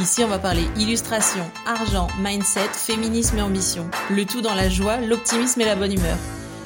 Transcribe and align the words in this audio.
Ici, 0.00 0.22
on 0.22 0.28
va 0.28 0.38
parler 0.38 0.62
illustration, 0.76 1.42
argent, 1.66 2.06
mindset, 2.20 2.68
féminisme 2.72 3.38
et 3.38 3.42
ambition. 3.42 3.90
Le 4.10 4.24
tout 4.24 4.40
dans 4.40 4.54
la 4.54 4.68
joie, 4.68 5.00
l'optimisme 5.00 5.60
et 5.60 5.64
la 5.64 5.74
bonne 5.74 5.92
humeur. 5.92 6.16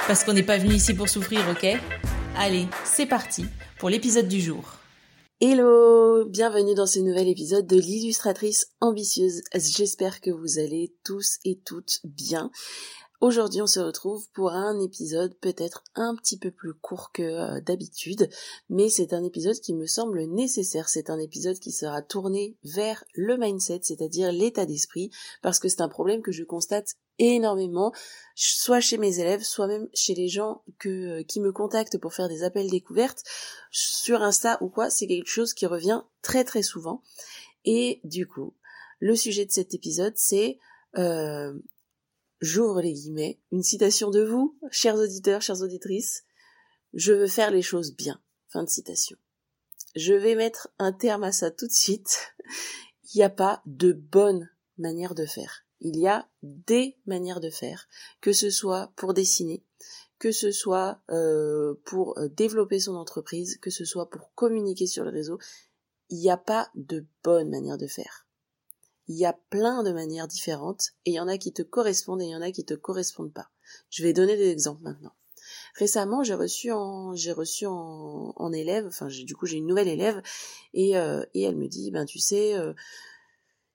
Parce 0.06 0.22
qu'on 0.22 0.34
n'est 0.34 0.42
pas 0.42 0.58
venu 0.58 0.74
ici 0.74 0.92
pour 0.92 1.08
souffrir, 1.08 1.40
ok? 1.50 1.66
Allez, 2.36 2.66
c'est 2.84 3.06
parti 3.06 3.46
pour 3.78 3.88
l'épisode 3.88 4.28
du 4.28 4.38
jour. 4.38 4.74
Hello, 5.40 6.26
bienvenue 6.26 6.74
dans 6.74 6.86
ce 6.86 6.98
nouvel 6.98 7.26
épisode 7.26 7.66
de 7.66 7.76
l'illustratrice 7.76 8.66
ambitieuse. 8.82 9.40
J'espère 9.54 10.20
que 10.20 10.30
vous 10.30 10.58
allez 10.58 10.94
tous 11.02 11.38
et 11.46 11.58
toutes 11.64 12.00
bien. 12.04 12.50
Aujourd'hui, 13.22 13.62
on 13.62 13.68
se 13.68 13.78
retrouve 13.78 14.28
pour 14.32 14.50
un 14.50 14.80
épisode 14.80 15.32
peut-être 15.36 15.84
un 15.94 16.16
petit 16.16 16.36
peu 16.36 16.50
plus 16.50 16.74
court 16.74 17.12
que 17.12 17.22
euh, 17.22 17.60
d'habitude, 17.60 18.28
mais 18.68 18.88
c'est 18.88 19.12
un 19.12 19.22
épisode 19.22 19.54
qui 19.60 19.74
me 19.74 19.86
semble 19.86 20.24
nécessaire. 20.24 20.88
C'est 20.88 21.08
un 21.08 21.20
épisode 21.20 21.60
qui 21.60 21.70
sera 21.70 22.02
tourné 22.02 22.56
vers 22.64 23.04
le 23.14 23.36
mindset, 23.36 23.82
c'est-à-dire 23.84 24.32
l'état 24.32 24.66
d'esprit, 24.66 25.12
parce 25.40 25.60
que 25.60 25.68
c'est 25.68 25.82
un 25.82 25.88
problème 25.88 26.20
que 26.20 26.32
je 26.32 26.42
constate 26.42 26.96
énormément, 27.20 27.92
soit 28.34 28.80
chez 28.80 28.98
mes 28.98 29.20
élèves, 29.20 29.44
soit 29.44 29.68
même 29.68 29.88
chez 29.94 30.16
les 30.16 30.26
gens 30.26 30.64
que, 30.80 31.20
euh, 31.20 31.22
qui 31.22 31.38
me 31.38 31.52
contactent 31.52 31.98
pour 31.98 32.14
faire 32.14 32.28
des 32.28 32.42
appels 32.42 32.70
découvertes, 32.70 33.22
sur 33.70 34.22
Insta 34.22 34.58
ou 34.62 34.68
quoi, 34.68 34.90
c'est 34.90 35.06
quelque 35.06 35.30
chose 35.30 35.54
qui 35.54 35.66
revient 35.66 36.02
très 36.22 36.42
très 36.42 36.62
souvent. 36.62 37.02
Et 37.64 38.00
du 38.02 38.26
coup, 38.26 38.56
le 38.98 39.14
sujet 39.14 39.46
de 39.46 39.52
cet 39.52 39.74
épisode, 39.74 40.14
c'est 40.16 40.58
euh, 40.98 41.54
j'ouvre 42.42 42.82
les 42.82 42.92
guillemets, 42.92 43.40
une 43.52 43.62
citation 43.62 44.10
de 44.10 44.22
vous, 44.22 44.58
chers 44.70 44.96
auditeurs, 44.96 45.40
chères 45.40 45.62
auditrices, 45.62 46.24
je 46.92 47.12
veux 47.12 47.28
faire 47.28 47.50
les 47.50 47.62
choses 47.62 47.94
bien. 47.94 48.20
Fin 48.48 48.64
de 48.64 48.68
citation. 48.68 49.16
Je 49.94 50.12
vais 50.12 50.34
mettre 50.34 50.68
un 50.78 50.92
terme 50.92 51.22
à 51.22 51.32
ça 51.32 51.50
tout 51.50 51.66
de 51.66 51.72
suite. 51.72 52.34
Il 53.14 53.18
n'y 53.18 53.22
a 53.22 53.30
pas 53.30 53.62
de 53.64 53.92
bonne 53.92 54.50
manière 54.76 55.14
de 55.14 55.24
faire. 55.24 55.64
Il 55.80 55.98
y 55.98 56.06
a 56.06 56.28
des 56.42 56.98
manières 57.06 57.40
de 57.40 57.50
faire, 57.50 57.88
que 58.20 58.32
ce 58.32 58.50
soit 58.50 58.92
pour 58.96 59.14
dessiner, 59.14 59.64
que 60.18 60.32
ce 60.32 60.50
soit 60.50 61.00
euh, 61.10 61.74
pour 61.84 62.18
euh, 62.18 62.28
développer 62.28 62.78
son 62.78 62.94
entreprise, 62.94 63.58
que 63.58 63.70
ce 63.70 63.84
soit 63.84 64.10
pour 64.10 64.32
communiquer 64.34 64.86
sur 64.86 65.04
le 65.04 65.10
réseau. 65.10 65.38
Il 66.08 66.18
n'y 66.18 66.30
a 66.30 66.36
pas 66.36 66.70
de 66.74 67.06
bonne 67.24 67.50
manière 67.50 67.78
de 67.78 67.86
faire 67.86 68.21
il 69.08 69.16
y 69.16 69.26
a 69.26 69.32
plein 69.50 69.82
de 69.82 69.92
manières 69.92 70.28
différentes 70.28 70.90
et 71.04 71.10
il 71.10 71.14
y 71.14 71.20
en 71.20 71.28
a 71.28 71.38
qui 71.38 71.52
te 71.52 71.62
correspondent 71.62 72.22
et 72.22 72.26
il 72.26 72.30
y 72.30 72.36
en 72.36 72.42
a 72.42 72.52
qui 72.52 72.64
te 72.64 72.74
correspondent 72.74 73.32
pas. 73.32 73.50
Je 73.90 74.02
vais 74.02 74.12
donner 74.12 74.36
des 74.36 74.48
exemples 74.48 74.82
maintenant. 74.82 75.12
Récemment, 75.74 76.22
j'ai 76.22 76.34
reçu 76.34 76.70
en 76.70 77.14
j'ai 77.14 77.32
reçu 77.32 77.66
en, 77.66 78.52
élève, 78.52 78.86
enfin 78.86 79.08
du 79.08 79.34
coup 79.34 79.46
j'ai 79.46 79.56
une 79.56 79.66
nouvelle 79.66 79.88
élève 79.88 80.22
et 80.74 80.96
euh, 80.96 81.24
elle 81.34 81.56
me 81.56 81.66
dit 81.66 81.90
ben 81.90 82.04
tu 82.04 82.18
sais 82.18 82.54
euh, 82.54 82.72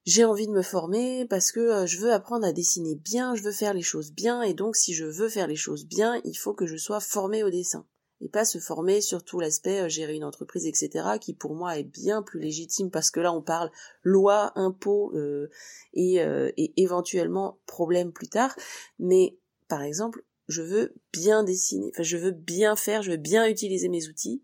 j'ai 0.06 0.24
envie 0.24 0.48
de 0.48 0.54
me 0.54 0.62
former 0.62 1.26
parce 1.26 1.52
que 1.52 1.60
euh, 1.60 1.86
je 1.86 1.98
veux 2.00 2.14
apprendre 2.14 2.46
à 2.46 2.54
dessiner 2.54 2.96
bien, 2.96 3.36
je 3.36 3.44
veux 3.44 3.52
faire 3.52 3.74
les 3.74 3.82
choses 3.82 4.14
bien 4.14 4.42
et 4.42 4.54
donc 4.54 4.76
si 4.76 4.94
je 4.94 5.06
veux 5.06 5.30
faire 5.30 5.48
les 5.48 5.56
choses 5.56 5.86
bien, 5.86 6.22
il 6.24 6.36
faut 6.36 6.54
que 6.54 6.66
je 6.66 6.78
sois 6.78 7.00
formée 7.00 7.44
au 7.44 7.50
dessin 7.50 7.86
et 8.22 8.30
pas 8.30 8.46
se 8.46 8.60
former 8.60 9.02
sur 9.02 9.24
tout 9.24 9.40
l'aspect 9.40 9.82
euh, 9.82 9.90
gérer 9.90 10.16
une 10.16 10.24
entreprise, 10.24 10.66
etc., 10.66 11.18
qui 11.20 11.34
pour 11.34 11.56
moi 11.56 11.78
est 11.78 11.84
bien 11.84 12.22
plus 12.22 12.40
légitime 12.40 12.90
parce 12.90 13.12
que 13.12 13.20
là 13.20 13.32
on 13.32 13.42
parle 13.42 13.72
loi, 14.04 14.52
impôts 14.56 15.12
euh, 15.16 15.50
et, 15.94 16.22
euh, 16.22 16.52
et 16.58 16.74
éventuellement 16.78 17.60
problème 17.66 18.12
plus 18.12 18.28
tard. 18.28 18.56
Mais 19.00 19.38
par 19.68 19.84
exemple, 19.84 20.24
je 20.48 20.62
veux 20.62 20.96
bien 21.14 21.44
dessiner, 21.44 21.92
enfin 21.94 22.04
je 22.04 22.18
veux 22.18 22.32
bien 22.32 22.76
faire, 22.76 23.04
je 23.04 23.12
veux 23.12 23.18
bien 23.18 23.48
utiliser 23.48 23.90
mes 23.90 24.08
outils. 24.08 24.44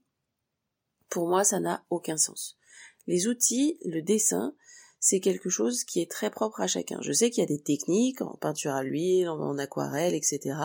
Pour 1.09 1.27
moi, 1.27 1.43
ça 1.43 1.59
n'a 1.59 1.85
aucun 1.89 2.17
sens. 2.17 2.57
Les 3.05 3.27
outils, 3.27 3.77
le 3.85 4.01
dessin, 4.01 4.55
c'est 4.99 5.19
quelque 5.19 5.49
chose 5.49 5.83
qui 5.83 6.01
est 6.01 6.09
très 6.09 6.31
propre 6.31 6.61
à 6.61 6.67
chacun. 6.67 6.99
Je 7.01 7.11
sais 7.11 7.29
qu'il 7.29 7.41
y 7.41 7.45
a 7.45 7.47
des 7.47 7.61
techniques 7.61 8.21
en 8.21 8.35
peinture 8.37 8.71
à 8.71 8.83
l'huile, 8.83 9.29
en 9.29 9.57
aquarelle, 9.57 10.15
etc. 10.15 10.55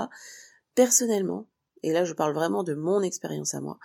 Personnellement, 0.75 1.49
et 1.83 1.93
là 1.93 2.05
je 2.05 2.12
parle 2.12 2.34
vraiment 2.34 2.62
de 2.62 2.75
mon 2.75 3.03
expérience 3.03 3.55
à 3.55 3.61
moi, 3.61 3.78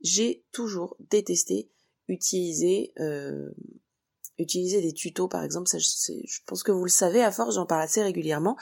j'ai 0.00 0.44
toujours 0.52 0.96
détesté 1.10 1.70
utiliser 2.08 2.92
euh, 3.00 3.50
utiliser 4.38 4.80
des 4.80 4.92
tutos 4.92 5.28
par 5.28 5.42
exemple. 5.42 5.68
Je 5.76 6.40
pense 6.46 6.62
que 6.62 6.72
vous 6.72 6.84
le 6.84 6.90
savez 6.90 7.22
à 7.22 7.32
force 7.32 7.56
j'en 7.56 7.66
parle 7.66 7.82
assez 7.82 8.02
régulièrement. 8.02 8.56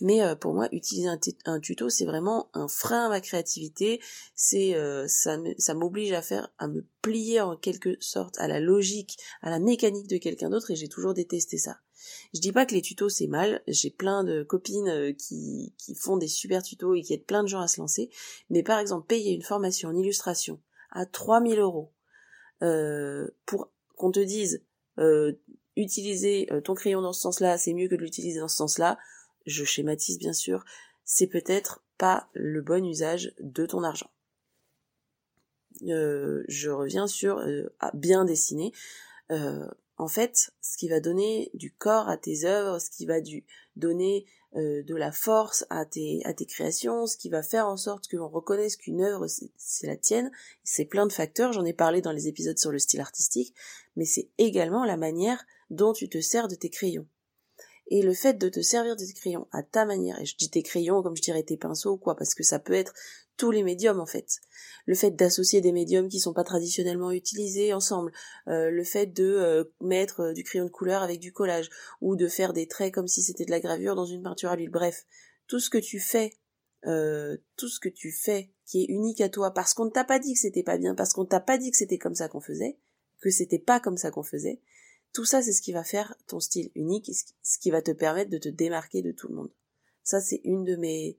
Mais 0.00 0.22
euh, 0.22 0.34
pour 0.36 0.54
moi 0.54 0.68
utiliser 0.72 1.08
un, 1.44 1.60
tuto 1.60 1.88
c'est 1.88 2.04
vraiment 2.04 2.50
un 2.54 2.68
frein 2.68 3.06
à 3.06 3.08
ma 3.08 3.20
créativité. 3.20 4.00
C'est 4.34 4.74
euh, 4.74 5.06
ça 5.08 5.74
m'oblige 5.74 6.12
à 6.12 6.22
faire 6.22 6.52
à 6.58 6.68
me 6.68 6.86
plier 7.00 7.40
en 7.40 7.56
quelque 7.56 7.96
sorte 8.00 8.38
à 8.38 8.48
la 8.48 8.60
logique 8.60 9.16
à 9.40 9.50
la 9.50 9.58
mécanique 9.58 10.08
de 10.08 10.18
quelqu'un 10.18 10.50
d'autre. 10.50 10.70
Et 10.70 10.76
j'ai 10.76 10.88
toujours 10.88 11.14
détesté 11.14 11.58
ça 11.58 11.78
je 12.34 12.40
dis 12.40 12.52
pas 12.52 12.66
que 12.66 12.74
les 12.74 12.82
tutos 12.82 13.08
c'est 13.08 13.26
mal, 13.26 13.62
j'ai 13.66 13.90
plein 13.90 14.24
de 14.24 14.42
copines 14.42 14.88
euh, 14.88 15.12
qui, 15.12 15.74
font 15.96 16.16
des 16.16 16.28
super 16.28 16.62
tutos 16.62 16.94
et 16.94 17.02
qui 17.02 17.14
aident 17.14 17.26
plein 17.26 17.42
de 17.42 17.48
gens 17.48 17.60
à 17.60 17.68
se 17.68 17.80
lancer, 17.80 18.10
mais 18.50 18.62
par 18.62 18.78
exemple 18.78 19.06
payer 19.06 19.32
une 19.32 19.42
formation 19.42 19.90
en 19.90 19.96
illustration 19.96 20.60
à 20.90 21.06
3000 21.06 21.58
euros 21.58 21.92
euh, 22.62 23.28
pour 23.46 23.70
qu'on 23.96 24.10
te 24.10 24.20
dise 24.20 24.64
euh, 24.98 25.32
utiliser 25.76 26.48
ton 26.64 26.74
crayon 26.74 27.00
dans 27.00 27.12
ce 27.12 27.22
sens-là, 27.22 27.56
c'est 27.56 27.72
mieux 27.72 27.88
que 27.88 27.94
de 27.94 28.02
l'utiliser 28.02 28.40
dans 28.40 28.48
ce 28.48 28.56
sens-là, 28.56 28.98
je 29.46 29.64
schématise 29.64 30.18
bien 30.18 30.34
sûr, 30.34 30.64
c'est 31.04 31.26
peut-être 31.26 31.82
pas 31.98 32.28
le 32.34 32.60
bon 32.60 32.84
usage 32.84 33.34
de 33.40 33.64
ton 33.64 33.82
argent. 33.82 34.10
je 35.80 36.68
reviens 36.68 37.06
sur 37.06 37.42
bien 37.94 38.24
dessiner 38.24 38.72
en 39.98 40.08
fait, 40.08 40.52
ce 40.60 40.76
qui 40.76 40.88
va 40.88 41.00
donner 41.00 41.50
du 41.54 41.72
corps 41.72 42.08
à 42.08 42.16
tes 42.16 42.44
œuvres, 42.44 42.78
ce 42.78 42.90
qui 42.90 43.06
va 43.06 43.20
du, 43.20 43.44
donner 43.76 44.26
euh, 44.56 44.82
de 44.82 44.94
la 44.94 45.12
force 45.12 45.64
à 45.70 45.86
tes, 45.86 46.20
à 46.24 46.34
tes 46.34 46.46
créations, 46.46 47.06
ce 47.06 47.16
qui 47.16 47.28
va 47.28 47.42
faire 47.42 47.66
en 47.66 47.76
sorte 47.76 48.08
qu'on 48.08 48.28
reconnaisse 48.28 48.76
qu'une 48.76 49.02
œuvre 49.02 49.26
c'est 49.56 49.86
la 49.86 49.96
tienne, 49.96 50.30
c'est 50.62 50.84
plein 50.84 51.06
de 51.06 51.12
facteurs, 51.12 51.52
j'en 51.52 51.64
ai 51.64 51.72
parlé 51.72 52.02
dans 52.02 52.12
les 52.12 52.28
épisodes 52.28 52.58
sur 52.58 52.70
le 52.70 52.78
style 52.78 53.00
artistique, 53.00 53.54
mais 53.96 54.04
c'est 54.04 54.28
également 54.38 54.84
la 54.84 54.96
manière 54.96 55.44
dont 55.70 55.92
tu 55.92 56.08
te 56.08 56.20
sers 56.20 56.48
de 56.48 56.54
tes 56.54 56.70
crayons. 56.70 57.06
Et 57.88 58.02
le 58.02 58.14
fait 58.14 58.34
de 58.34 58.48
te 58.48 58.60
servir 58.60 58.96
de 58.96 59.04
tes 59.04 59.12
crayons 59.12 59.48
à 59.52 59.62
ta 59.62 59.84
manière, 59.84 60.20
et 60.20 60.24
je 60.24 60.36
dis 60.36 60.50
tes 60.50 60.62
crayons 60.62 61.02
comme 61.02 61.16
je 61.16 61.22
dirais 61.22 61.42
tes 61.42 61.56
pinceaux 61.56 61.92
ou 61.92 61.98
quoi, 61.98 62.16
parce 62.16 62.34
que 62.34 62.42
ça 62.42 62.58
peut 62.58 62.72
être 62.72 62.94
tous 63.36 63.50
les 63.50 63.62
médiums 63.62 64.00
en 64.00 64.06
fait. 64.06 64.40
Le 64.86 64.94
fait 64.94 65.12
d'associer 65.12 65.60
des 65.60 65.72
médiums 65.72 66.08
qui 66.08 66.20
sont 66.20 66.32
pas 66.32 66.44
traditionnellement 66.44 67.12
utilisés 67.12 67.72
ensemble, 67.72 68.12
euh, 68.48 68.70
le 68.70 68.84
fait 68.84 69.06
de 69.06 69.24
euh, 69.24 69.64
mettre 69.80 70.20
euh, 70.20 70.32
du 70.32 70.44
crayon 70.44 70.64
de 70.64 70.70
couleur 70.70 71.02
avec 71.02 71.20
du 71.20 71.32
collage, 71.32 71.70
ou 72.00 72.16
de 72.16 72.28
faire 72.28 72.52
des 72.52 72.66
traits 72.66 72.92
comme 72.92 73.08
si 73.08 73.22
c'était 73.22 73.44
de 73.44 73.50
la 73.50 73.60
gravure 73.60 73.94
dans 73.94 74.06
une 74.06 74.22
peinture 74.22 74.50
à 74.50 74.56
l'huile. 74.56 74.70
Bref, 74.70 75.06
tout 75.46 75.60
ce 75.60 75.70
que 75.70 75.78
tu 75.78 76.00
fais, 76.00 76.32
tout 76.84 77.68
ce 77.68 77.78
que 77.78 77.88
tu 77.88 78.10
fais 78.10 78.50
qui 78.66 78.82
est 78.82 78.86
unique 78.88 79.20
à 79.20 79.28
toi, 79.28 79.52
parce 79.52 79.72
qu'on 79.74 79.84
ne 79.84 79.90
t'a 79.90 80.04
pas 80.04 80.18
dit 80.18 80.34
que 80.34 80.40
c'était 80.40 80.64
pas 80.64 80.78
bien, 80.78 80.94
parce 80.94 81.12
qu'on 81.12 81.24
t'a 81.24 81.40
pas 81.40 81.58
dit 81.58 81.70
que 81.70 81.76
c'était 81.76 81.98
comme 81.98 82.14
ça 82.14 82.28
qu'on 82.28 82.40
faisait, 82.40 82.76
que 83.20 83.30
c'était 83.30 83.60
pas 83.60 83.78
comme 83.78 83.96
ça 83.96 84.10
qu'on 84.10 84.24
faisait, 84.24 84.60
tout 85.12 85.24
ça 85.24 85.42
c'est 85.42 85.52
ce 85.52 85.62
qui 85.62 85.72
va 85.72 85.84
faire 85.84 86.16
ton 86.26 86.40
style 86.40 86.70
unique, 86.74 87.10
ce 87.42 87.58
qui 87.58 87.70
va 87.70 87.82
te 87.82 87.92
permettre 87.92 88.30
de 88.30 88.38
te 88.38 88.48
démarquer 88.48 89.02
de 89.02 89.12
tout 89.12 89.28
le 89.28 89.34
monde. 89.34 89.52
Ça 90.02 90.20
c'est 90.20 90.40
une 90.44 90.64
de 90.64 90.74
mes 90.74 91.18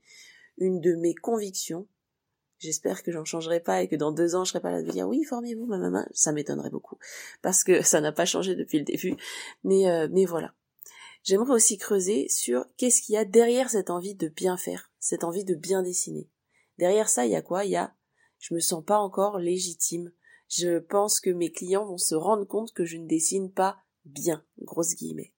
une 0.58 0.82
de 0.82 0.96
mes 0.96 1.16
convictions 1.16 1.88
J'espère 2.64 3.04
que 3.04 3.12
j'en 3.12 3.26
changerai 3.26 3.60
pas 3.60 3.82
et 3.82 3.90
que 3.90 3.98
dans 3.98 4.14
deux 4.14 4.36
ans 4.36 4.46
je 4.46 4.52
serai 4.52 4.62
pas 4.62 4.72
là 4.72 4.82
de 4.82 4.90
dire 4.90 5.06
oui 5.06 5.26
formez-vous 5.26 5.66
ma 5.66 5.78
maman. 5.78 6.06
Ça 6.14 6.32
m'étonnerait 6.32 6.70
beaucoup 6.70 6.98
parce 7.42 7.62
que 7.64 7.82
ça 7.82 8.00
n'a 8.00 8.14
pas 8.14 8.24
changé 8.24 8.56
depuis 8.56 8.80
le 8.80 8.86
début. 8.86 9.18
Mais 9.66 9.90
euh, 9.90 10.08
mais 10.12 10.24
voilà. 10.24 10.54
J'aimerais 11.24 11.54
aussi 11.54 11.78
creuser 11.78 12.30
sur 12.30 12.66
qu'est-ce 12.78 13.02
qu'il 13.02 13.16
y 13.16 13.18
a 13.18 13.26
derrière 13.26 13.70
cette 13.70 13.90
envie 13.90 14.16
de 14.16 14.30
bien 14.30 14.56
faire, 14.56 14.92
cette 15.00 15.26
envie 15.26 15.44
de 15.44 15.56
bien 15.56 15.84
dessiner. 15.84 16.30
Derrière 16.78 17.10
ça, 17.10 17.26
il 17.26 17.32
y 17.34 17.36
a 17.36 17.42
quoi? 17.42 17.66
Il 17.66 17.72
y 17.72 17.76
a 17.76 17.94
je 18.40 18.54
me 18.54 18.60
sens 18.60 18.84
pas 18.84 18.98
encore 18.98 19.40
légitime. 19.40 20.12
Je 20.50 20.80
pense 20.80 21.20
que 21.20 21.30
mes 21.30 21.52
clients 21.52 21.86
vont 21.86 21.98
se 21.98 22.16
rendre 22.16 22.46
compte 22.46 22.74
que 22.74 22.86
je 22.86 22.98
ne 22.98 23.08
dessine 23.08 23.52
pas 23.52 23.78
bien, 24.06 24.44
grosse 24.62 24.96
guillemets. 24.96 25.34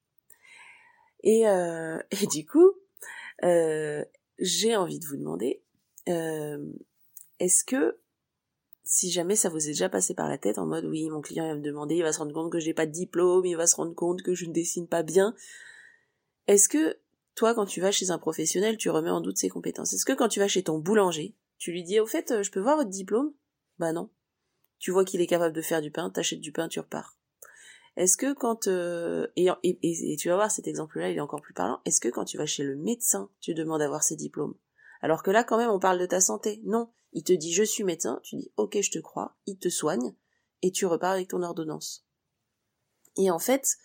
Et, 1.23 1.47
euh, 1.47 1.99
et 2.21 2.27
du 2.27 2.45
coup, 2.45 2.71
euh, 3.43 4.03
j'ai 4.39 4.75
envie 4.75 4.99
de 4.99 5.05
vous 5.05 5.17
demander, 5.17 5.63
euh, 6.09 6.71
est-ce 7.39 7.63
que 7.63 7.97
si 8.83 9.09
jamais 9.11 9.35
ça 9.35 9.49
vous 9.49 9.65
est 9.65 9.71
déjà 9.71 9.89
passé 9.89 10.13
par 10.13 10.29
la 10.29 10.37
tête 10.37 10.59
en 10.59 10.65
mode 10.65 10.85
oui 10.85 11.09
mon 11.09 11.21
client 11.21 11.47
va 11.47 11.55
me 11.55 11.61
demander, 11.61 11.95
il 11.95 12.03
va 12.03 12.13
se 12.13 12.19
rendre 12.19 12.33
compte 12.33 12.51
que 12.51 12.59
j'ai 12.59 12.73
pas 12.73 12.85
de 12.85 12.91
diplôme, 12.91 13.45
il 13.45 13.57
va 13.57 13.67
se 13.67 13.75
rendre 13.75 13.95
compte 13.95 14.21
que 14.21 14.35
je 14.35 14.45
ne 14.45 14.53
dessine 14.53 14.87
pas 14.87 15.03
bien, 15.03 15.35
est-ce 16.47 16.69
que 16.69 16.97
toi, 17.33 17.53
quand 17.53 17.65
tu 17.65 17.81
vas 17.81 17.91
chez 17.91 18.11
un 18.11 18.17
professionnel, 18.17 18.77
tu 18.77 18.89
remets 18.89 19.09
en 19.09 19.21
doute 19.21 19.37
ses 19.37 19.49
compétences? 19.49 19.93
Est-ce 19.93 20.05
que 20.05 20.13
quand 20.13 20.29
tu 20.29 20.39
vas 20.39 20.47
chez 20.47 20.63
ton 20.63 20.79
boulanger, 20.79 21.35
tu 21.57 21.71
lui 21.71 21.83
dis, 21.83 21.99
au 21.99 22.05
fait, 22.05 22.31
euh, 22.31 22.43
je 22.43 22.51
peux 22.51 22.59
voir 22.59 22.77
votre 22.77 22.89
diplôme? 22.89 23.33
Bah 23.79 23.93
non. 23.93 24.09
Tu 24.79 24.91
vois 24.91 25.05
qu'il 25.05 25.21
est 25.21 25.27
capable 25.27 25.55
de 25.55 25.61
faire 25.61 25.81
du 25.81 25.91
pain, 25.91 26.09
t'achètes 26.09 26.41
du 26.41 26.51
pain, 26.51 26.67
tu 26.67 26.79
repars. 26.79 27.17
Est-ce 27.97 28.17
que 28.17 28.33
quand 28.33 28.67
euh, 28.67 29.27
et, 29.37 29.49
et, 29.63 30.17
tu 30.17 30.27
vas 30.27 30.35
voir 30.35 30.51
cet 30.51 30.67
exemple-là, 30.67 31.09
il 31.09 31.17
est 31.17 31.21
encore 31.21 31.41
plus 31.41 31.53
parlant. 31.53 31.79
Est-ce 31.85 32.01
que 32.01 32.09
quand 32.09 32.25
tu 32.25 32.37
vas 32.37 32.45
chez 32.45 32.63
le 32.63 32.75
médecin, 32.75 33.29
tu 33.39 33.53
demandes 33.53 33.79
d'avoir 33.79 34.03
ses 34.03 34.17
diplômes? 34.17 34.55
Alors 35.01 35.23
que 35.23 35.31
là, 35.31 35.43
quand 35.43 35.57
même, 35.57 35.69
on 35.69 35.79
parle 35.79 35.99
de 35.99 36.05
ta 36.05 36.19
santé. 36.19 36.61
Non, 36.65 36.89
il 37.15 37.23
te 37.23 37.33
dit 37.33 37.51
je 37.51 37.63
suis 37.63 37.83
médecin, 37.83 38.19
tu 38.23 38.35
dis 38.35 38.51
ok, 38.57 38.79
je 38.81 38.91
te 38.91 38.99
crois, 38.99 39.35
il 39.47 39.57
te 39.57 39.69
soigne 39.69 40.13
et 40.61 40.71
tu 40.71 40.85
repars 40.85 41.13
avec 41.13 41.29
ton 41.29 41.41
ordonnance. 41.41 42.05
Et 43.17 43.31
en 43.31 43.39
fait, 43.39 43.77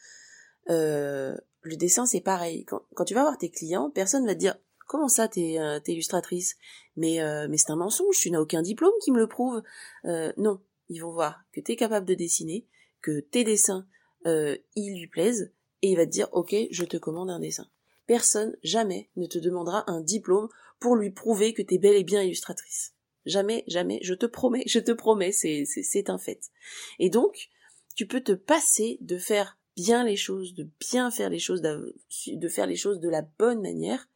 euh, 0.69 1.37
le 1.62 1.77
dessin 1.77 2.06
c'est 2.06 2.21
pareil. 2.21 2.65
Quand, 2.67 3.05
tu 3.06 3.15
vas 3.15 3.23
voir 3.23 3.38
tes 3.38 3.50
clients, 3.50 3.88
personne 3.88 4.27
va 4.27 4.35
te 4.35 4.41
dire 4.41 4.59
comment 4.88 5.09
ça 5.09 5.29
t'es 5.29 5.61
euh, 5.61 5.79
illustratrice, 5.87 6.56
mais 6.97 7.23
euh, 7.23 7.47
mais 7.49 7.56
c'est 7.56 7.71
un 7.71 7.77
mensonge, 7.77 8.19
tu 8.19 8.32
n'as 8.32 8.41
aucun 8.41 8.62
diplôme 8.62 8.93
qui 9.03 9.12
me 9.12 9.19
le 9.19 9.29
prouve. 9.29 9.62
Euh, 10.06 10.32
non, 10.37 10.61
ils 10.88 10.99
vont 10.99 11.12
voir 11.12 11.41
que 11.53 11.61
tu 11.61 11.73
es 11.73 11.77
capable 11.77 12.06
de 12.06 12.15
dessiner, 12.15 12.67
que 13.00 13.21
tes 13.21 13.44
dessins 13.44 13.87
euh, 14.27 14.56
ils 14.75 14.99
lui 14.99 15.06
plaisent, 15.06 15.53
et 15.82 15.93
il 15.93 15.97
va 15.97 16.05
te 16.05 16.11
dire 16.11 16.29
ok, 16.32 16.55
je 16.73 16.85
te 16.85 16.97
commande 16.97 17.31
un 17.31 17.38
dessin. 17.38 17.69
Personne 18.06 18.56
jamais 18.65 19.09
ne 19.15 19.27
te 19.27 19.38
demandera 19.38 19.88
un 19.88 20.00
diplôme 20.00 20.49
pour 20.81 20.97
lui 20.97 21.12
prouver 21.12 21.55
que 21.55 21.62
tu 21.62 21.77
es 21.77 21.79
bel 21.79 21.94
et 21.94 22.03
bien 22.03 22.23
illustratrice. 22.23 22.93
Jamais, 23.26 23.64
jamais, 23.67 24.00
je 24.02 24.14
te 24.14 24.26
promets, 24.26 24.64
je 24.67 24.78
te 24.78 24.93
promets, 24.93 25.32
c'est, 25.32 25.64
c'est 25.67 26.11
un 26.11 26.19
fait. 26.19 26.50
Et 26.99 27.11
donc, 27.11 27.50
tu 27.94 28.06
peux 28.06 28.20
te 28.20 28.32
passer 28.32 28.99
de 29.00 29.19
faire 29.19 29.58
bien 29.76 30.05
les 30.05 30.17
choses, 30.17 30.55
de 30.55 30.69
bien 30.81 31.11
faire 31.11 31.31
les 31.31 31.38
choses, 31.38 31.62
de 31.62 32.49
faire 32.49 32.67
les 32.67 32.76
choses 32.76 33.00
de 33.00 33.08
la 33.08 33.22
bonne 33.22 33.61
manière, 33.61 34.08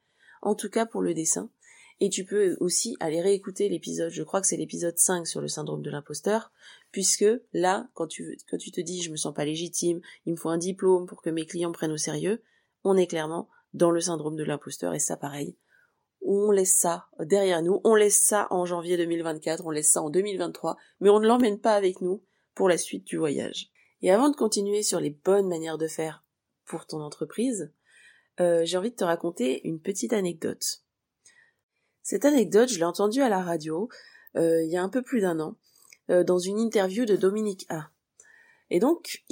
en 0.43 0.55
tout 0.55 0.71
cas 0.71 0.87
pour 0.87 1.03
le 1.03 1.15
dessin. 1.15 1.51
Et 2.01 2.11
tu 2.11 2.25
peux 2.25 2.57
aussi 2.61 2.97
aller 2.99 3.21
réécouter 3.21 3.69
l'épisode, 3.69 4.11
je 4.11 4.23
crois 4.23 4.41
que 4.41 4.47
c'est 4.47 4.57
l'épisode 4.57 4.99
5 4.99 5.27
sur 5.27 5.41
le 5.41 5.49
syndrome 5.49 5.83
de 5.83 5.91
l'imposteur, 5.91 6.51
puisque 6.91 7.27
là, 7.53 7.89
quand 7.95 8.09
tu, 8.09 8.37
quand 8.51 8.59
tu 8.59 8.73
te 8.73 8.81
dis 8.81 9.03
je 9.03 9.11
me 9.11 9.17
sens 9.17 9.35
pas 9.35 9.45
légitime, 9.45 10.01
il 10.27 10.33
me 10.33 10.37
faut 10.37 10.49
un 10.49 10.59
diplôme 10.59 11.07
pour 11.07 11.23
que 11.23 11.31
mes 11.31 11.47
clients 11.47 11.73
prennent 11.73 11.93
au 11.93 11.97
sérieux, 11.97 12.43
on 12.83 12.97
est 12.97 13.07
clairement 13.07 13.49
dans 13.75 13.91
le 13.91 14.01
syndrome 14.01 14.37
de 14.37 14.45
l'imposteur 14.45 14.95
et 14.95 14.99
ça 14.99 15.17
pareil. 15.17 15.57
On 16.25 16.51
laisse 16.51 16.79
ça 16.79 17.07
derrière 17.21 17.63
nous, 17.63 17.81
on 17.85 17.95
laisse 17.95 18.25
ça 18.25 18.49
en 18.51 18.65
janvier 18.65 18.97
2024, 18.97 19.65
on 19.67 19.71
laisse 19.71 19.91
ça 19.91 20.03
en 20.03 20.11
2023, 20.11 20.77
mais 21.01 21.11
on 21.11 21.21
ne 21.21 21.27
l'emmène 21.27 21.61
pas 21.61 21.75
avec 21.75 22.01
nous 22.01 22.23
pour 22.55 22.69
la 22.69 22.79
suite 22.79 23.05
du 23.05 23.19
voyage. 23.19 23.71
Et 24.03 24.11
avant 24.11 24.31
de 24.31 24.37
continuer 24.37 24.83
sur 24.83 25.01
les 25.01 25.11
bonnes 25.11 25.49
manières 25.49 25.79
de 25.79 25.89
faire 25.89 26.25
pour 26.65 26.87
ton 26.87 27.01
entreprise, 27.01 27.73
euh, 28.41 28.65
j'ai 28.65 28.77
envie 28.77 28.91
de 28.91 28.97
te 28.97 29.05
raconter 29.05 29.67
une 29.67 29.81
petite 29.81 30.13
anecdote. 30.13 30.83
Cette 32.03 32.25
anecdote, 32.25 32.69
je 32.69 32.79
l'ai 32.79 32.85
entendue 32.85 33.23
à 33.23 33.29
la 33.29 33.43
radio 33.43 33.89
euh, 34.37 34.63
il 34.63 34.71
y 34.71 34.77
a 34.77 34.83
un 34.83 34.89
peu 34.89 35.03
plus 35.03 35.21
d'un 35.21 35.39
an, 35.41 35.57
euh, 36.11 36.25
dans 36.25 36.39
une 36.39 36.59
interview 36.59 37.05
de 37.05 37.17
Dominique 37.17 37.67
A. 37.69 37.91
Et 38.71 38.81
donc, 38.81 39.23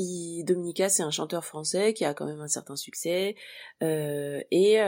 Dominique 0.45 0.81
A, 0.81 0.89
c'est 0.89 1.03
un 1.03 1.11
chanteur 1.11 1.45
français 1.45 1.95
qui 1.95 2.05
a 2.05 2.15
quand 2.15 2.27
même 2.27 2.41
un 2.41 2.49
certain 2.49 2.77
succès. 2.77 3.35
Et, 3.81 4.79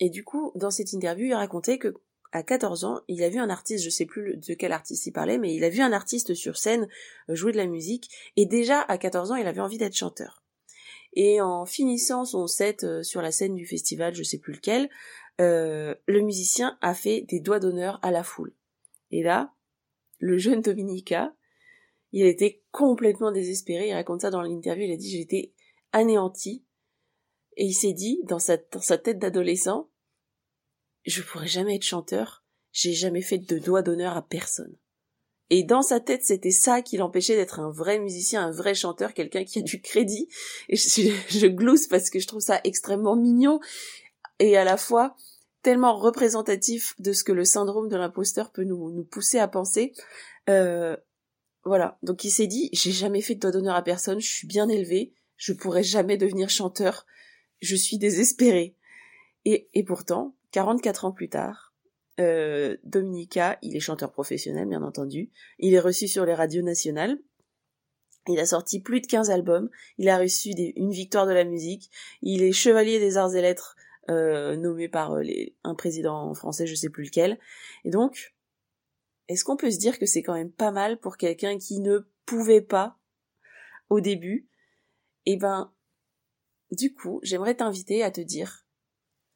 et 0.00 0.10
du 0.10 0.24
coup, 0.24 0.52
dans 0.54 0.70
cette 0.70 0.92
interview, 0.92 1.26
il 1.26 1.34
racontait 1.34 1.78
que 1.78 1.94
à 2.32 2.42
14 2.42 2.84
ans, 2.84 3.00
il 3.08 3.22
a 3.22 3.30
vu 3.30 3.38
un 3.38 3.48
artiste, 3.48 3.84
je 3.84 3.90
sais 3.90 4.04
plus 4.04 4.36
de 4.36 4.54
quel 4.54 4.72
artiste 4.72 5.06
il 5.06 5.12
parlait, 5.12 5.38
mais 5.38 5.54
il 5.54 5.64
a 5.64 5.70
vu 5.70 5.80
un 5.80 5.92
artiste 5.92 6.34
sur 6.34 6.58
scène 6.58 6.86
jouer 7.28 7.52
de 7.52 7.56
la 7.56 7.66
musique, 7.66 8.10
et 8.36 8.46
déjà 8.46 8.80
à 8.80 8.98
14 8.98 9.32
ans, 9.32 9.36
il 9.36 9.46
avait 9.46 9.60
envie 9.60 9.78
d'être 9.78 9.96
chanteur. 9.96 10.42
Et 11.14 11.40
en 11.40 11.64
finissant 11.64 12.26
son 12.26 12.46
set 12.46 13.02
sur 13.02 13.22
la 13.22 13.32
scène 13.32 13.54
du 13.54 13.66
festival, 13.66 14.14
je 14.14 14.22
sais 14.22 14.38
plus 14.38 14.52
lequel, 14.52 14.90
euh, 15.40 15.94
le 16.06 16.20
musicien 16.20 16.76
a 16.82 16.92
fait 16.92 17.22
des 17.22 17.40
doigts 17.40 17.60
d'honneur 17.60 17.98
à 18.02 18.10
la 18.10 18.22
foule. 18.22 18.54
Et 19.10 19.22
là, 19.22 19.54
le 20.18 20.36
jeune 20.36 20.60
Dominica, 20.60 21.34
il 22.12 22.26
était 22.26 22.62
complètement 22.70 23.32
désespéré, 23.32 23.88
il 23.88 23.94
raconte 23.94 24.22
ça 24.22 24.30
dans 24.30 24.42
l'interview, 24.42 24.84
il 24.84 24.92
a 24.92 24.96
dit 24.96 25.10
j'étais 25.10 25.52
anéanti, 25.92 26.65
et 27.56 27.64
il 27.64 27.74
s'est 27.74 27.92
dit, 27.92 28.20
dans 28.24 28.38
sa, 28.38 28.58
tête 28.58 29.18
d'adolescent, 29.18 29.90
je 31.04 31.22
pourrais 31.22 31.46
jamais 31.46 31.76
être 31.76 31.82
chanteur, 31.82 32.44
j'ai 32.72 32.92
jamais 32.92 33.22
fait 33.22 33.38
de 33.38 33.58
doigts 33.58 33.82
d'honneur 33.82 34.16
à 34.16 34.22
personne. 34.22 34.76
Et 35.48 35.62
dans 35.62 35.82
sa 35.82 36.00
tête, 36.00 36.24
c'était 36.24 36.50
ça 36.50 36.82
qui 36.82 36.96
l'empêchait 36.96 37.36
d'être 37.36 37.60
un 37.60 37.70
vrai 37.70 37.98
musicien, 37.98 38.44
un 38.44 38.50
vrai 38.50 38.74
chanteur, 38.74 39.14
quelqu'un 39.14 39.44
qui 39.44 39.60
a 39.60 39.62
du 39.62 39.80
crédit. 39.80 40.28
Et 40.68 40.76
je, 40.76 41.10
je 41.28 41.46
glousse 41.46 41.86
parce 41.86 42.10
que 42.10 42.18
je 42.18 42.26
trouve 42.26 42.40
ça 42.40 42.60
extrêmement 42.64 43.16
mignon 43.16 43.60
et 44.38 44.56
à 44.56 44.64
la 44.64 44.76
fois 44.76 45.16
tellement 45.62 45.96
représentatif 45.96 46.94
de 47.00 47.12
ce 47.12 47.24
que 47.24 47.32
le 47.32 47.44
syndrome 47.44 47.88
de 47.88 47.96
l'imposteur 47.96 48.52
peut 48.52 48.64
nous, 48.64 48.92
nous 48.92 49.04
pousser 49.04 49.38
à 49.38 49.48
penser. 49.48 49.92
Euh, 50.48 50.96
voilà. 51.64 51.98
Donc 52.02 52.24
il 52.24 52.30
s'est 52.30 52.46
dit, 52.46 52.68
j'ai 52.72 52.92
jamais 52.92 53.20
fait 53.20 53.34
de 53.34 53.40
doigt 53.40 53.50
d'honneur 53.50 53.74
à 53.74 53.82
personne, 53.82 54.20
je 54.20 54.30
suis 54.30 54.46
bien 54.46 54.68
élevé, 54.68 55.12
je 55.36 55.52
pourrais 55.52 55.82
jamais 55.82 56.16
devenir 56.16 56.50
chanteur, 56.50 57.06
je 57.60 57.76
suis 57.76 57.98
désespéré. 57.98 58.74
Et, 59.44 59.68
et 59.74 59.84
pourtant, 59.84 60.34
44 60.52 61.04
ans 61.04 61.12
plus 61.12 61.28
tard, 61.28 61.74
euh, 62.18 62.76
Dominica, 62.84 63.58
il 63.62 63.76
est 63.76 63.80
chanteur 63.80 64.10
professionnel, 64.10 64.66
bien 64.66 64.82
entendu, 64.82 65.30
il 65.58 65.74
est 65.74 65.80
reçu 65.80 66.08
sur 66.08 66.24
les 66.24 66.34
radios 66.34 66.62
nationales, 66.62 67.18
il 68.28 68.40
a 68.40 68.46
sorti 68.46 68.80
plus 68.80 69.00
de 69.00 69.06
15 69.06 69.30
albums, 69.30 69.68
il 69.98 70.08
a 70.08 70.18
reçu 70.18 70.50
une 70.50 70.90
victoire 70.90 71.26
de 71.26 71.32
la 71.32 71.44
musique, 71.44 71.90
il 72.22 72.42
est 72.42 72.52
chevalier 72.52 72.98
des 72.98 73.18
arts 73.18 73.34
et 73.34 73.42
lettres 73.42 73.76
euh, 74.08 74.56
nommé 74.56 74.88
par 74.88 75.12
euh, 75.12 75.22
les, 75.22 75.54
un 75.62 75.74
président 75.74 76.32
français, 76.34 76.66
je 76.66 76.74
sais 76.74 76.90
plus 76.90 77.04
lequel. 77.04 77.38
Et 77.84 77.90
donc, 77.90 78.34
est-ce 79.28 79.44
qu'on 79.44 79.56
peut 79.56 79.70
se 79.70 79.78
dire 79.78 79.98
que 79.98 80.06
c'est 80.06 80.22
quand 80.22 80.34
même 80.34 80.52
pas 80.52 80.70
mal 80.70 80.98
pour 80.98 81.16
quelqu'un 81.16 81.58
qui 81.58 81.80
ne 81.80 81.98
pouvait 82.24 82.62
pas 82.62 82.96
au 83.90 84.00
début? 84.00 84.48
Eh 85.26 85.36
ben, 85.36 85.72
du 86.70 86.92
coup, 86.92 87.20
j'aimerais 87.22 87.54
t'inviter 87.54 88.02
à 88.02 88.10
te 88.10 88.20
dire 88.20 88.66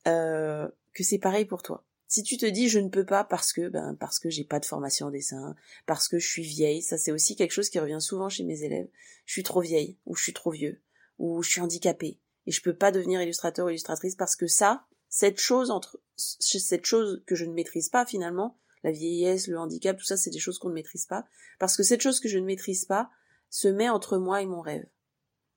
euh, 0.07 0.69
que 0.95 1.05
c'est 1.05 1.19
pareil 1.19 1.45
pour 1.45 1.63
toi. 1.63 1.85
Si 2.09 2.25
tu 2.25 2.37
te 2.37 2.47
dis 2.47 2.69
je 2.69 2.81
ne 2.81 2.89
peux 2.89 3.07
pas 3.07 3.23
parce 3.23 3.53
que 3.53 3.69
ben 3.69 3.95
parce 3.95 4.19
que 4.19 4.31
j'ai 4.31 4.43
pas 4.43 4.59
de 4.59 4.65
formation 4.65 5.07
en 5.07 5.11
dessin, 5.11 5.55
parce 5.87 6.09
que 6.09 6.19
je 6.19 6.27
suis 6.27 6.43
vieille, 6.43 6.83
ça 6.83 6.99
c'est 6.99 7.13
aussi 7.13 7.37
quelque 7.37 7.53
chose 7.53 7.71
qui 7.71 7.79
revient 7.79 8.01
souvent 8.01 8.29
chez 8.29 8.43
mes 8.43 8.65
élèves. 8.65 8.89
Je 9.27 9.33
suis 9.33 9.45
trop 9.45 9.61
vieille 9.61 9.97
ou 10.07 10.17
je 10.17 10.25
suis 10.25 10.33
trop 10.33 10.51
vieux 10.51 10.83
ou 11.19 11.43
je 11.43 11.51
suis 11.51 11.61
handicapé 11.61 12.19
et 12.47 12.51
je 12.51 12.63
peux 12.63 12.75
pas 12.75 12.91
devenir 12.91 13.23
illustrateur 13.23 13.67
ou 13.67 13.69
illustratrice 13.69 14.17
parce 14.17 14.35
que 14.35 14.49
ça, 14.49 14.87
cette 15.09 15.39
chose 15.39 15.71
entre 15.71 16.01
cette 16.17 16.85
chose 16.85 17.23
que 17.27 17.37
je 17.37 17.45
ne 17.45 17.53
maîtrise 17.53 17.89
pas 17.89 18.05
finalement, 18.05 18.59
la 18.83 18.93
vieillesse, 18.93 19.47
le 19.47 19.59
handicap, 19.59 19.97
tout 19.97 20.05
ça, 20.05 20.17
c'est 20.17 20.31
des 20.31 20.39
choses 20.39 20.59
qu'on 20.59 20.69
ne 20.69 20.75
maîtrise 20.75 21.07
pas, 21.07 21.27
parce 21.59 21.77
que 21.77 21.83
cette 21.83 22.01
chose 22.01 22.21
que 22.21 22.29
je 22.29 22.39
ne 22.39 22.47
maîtrise 22.47 22.85
pas 22.85 23.11
se 23.51 23.69
met 23.69 23.89
entre 23.89 24.19
moi 24.19 24.43
et 24.43 24.47
mon 24.47 24.61
rêve. 24.61 24.87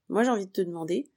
Moi, 0.09 0.23
j'ai 0.23 0.29
envie 0.29 0.47
de 0.47 0.51
te 0.51 0.61
demander 0.61 1.09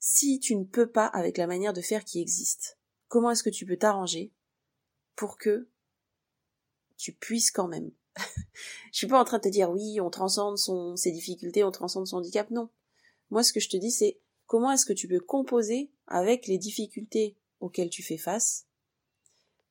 si 0.00 0.40
tu 0.40 0.56
ne 0.56 0.64
peux 0.64 0.90
pas 0.90 1.06
avec 1.06 1.36
la 1.36 1.46
manière 1.46 1.74
de 1.74 1.82
faire 1.82 2.04
qui 2.04 2.20
existe, 2.20 2.78
comment 3.08 3.30
est-ce 3.30 3.42
que 3.42 3.50
tu 3.50 3.66
peux 3.66 3.76
t'arranger 3.76 4.32
pour 5.14 5.38
que 5.38 5.68
tu 6.96 7.12
puisses 7.12 7.50
quand 7.50 7.68
même? 7.68 7.92
je 8.92 8.98
suis 8.98 9.06
pas 9.06 9.20
en 9.20 9.24
train 9.24 9.36
de 9.36 9.42
te 9.42 9.48
dire 9.48 9.70
oui, 9.70 10.00
on 10.00 10.10
transcende 10.10 10.58
ses 10.96 11.12
difficultés, 11.12 11.62
on 11.62 11.70
transcende 11.70 12.06
son 12.06 12.16
handicap, 12.16 12.50
non. 12.50 12.70
Moi, 13.30 13.44
ce 13.44 13.52
que 13.52 13.60
je 13.60 13.68
te 13.68 13.76
dis, 13.76 13.92
c'est 13.92 14.18
comment 14.46 14.72
est-ce 14.72 14.86
que 14.86 14.92
tu 14.92 15.06
peux 15.06 15.20
composer 15.20 15.92
avec 16.06 16.46
les 16.46 16.58
difficultés 16.58 17.36
auxquelles 17.60 17.90
tu 17.90 18.02
fais 18.02 18.16
face 18.16 18.66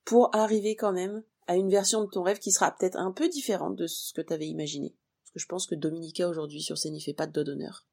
pour 0.06 0.34
arriver 0.34 0.76
quand 0.76 0.94
même 0.94 1.24
à 1.48 1.56
une 1.56 1.70
version 1.70 2.04
de 2.04 2.10
ton 2.10 2.22
rêve 2.22 2.40
qui 2.40 2.52
sera 2.52 2.72
peut-être 2.72 2.98
un 2.98 3.12
peu 3.12 3.28
différente 3.28 3.76
de 3.76 3.88
ce 3.88 4.14
que 4.14 4.22
tu 4.22 4.32
avais 4.32 4.48
imaginé. 4.48 4.96
Parce 5.24 5.32
que 5.32 5.40
je 5.40 5.48
pense 5.48 5.66
que 5.66 5.76
Dominica 5.76 6.30
aujourd'hui 6.30 6.62
sur 6.62 6.78
scène 6.78 6.94
n'y 6.94 7.02
fait 7.02 7.14
pas 7.14 7.28
de 7.28 7.32
dos 7.32 7.44
d'honneur. 7.44 7.86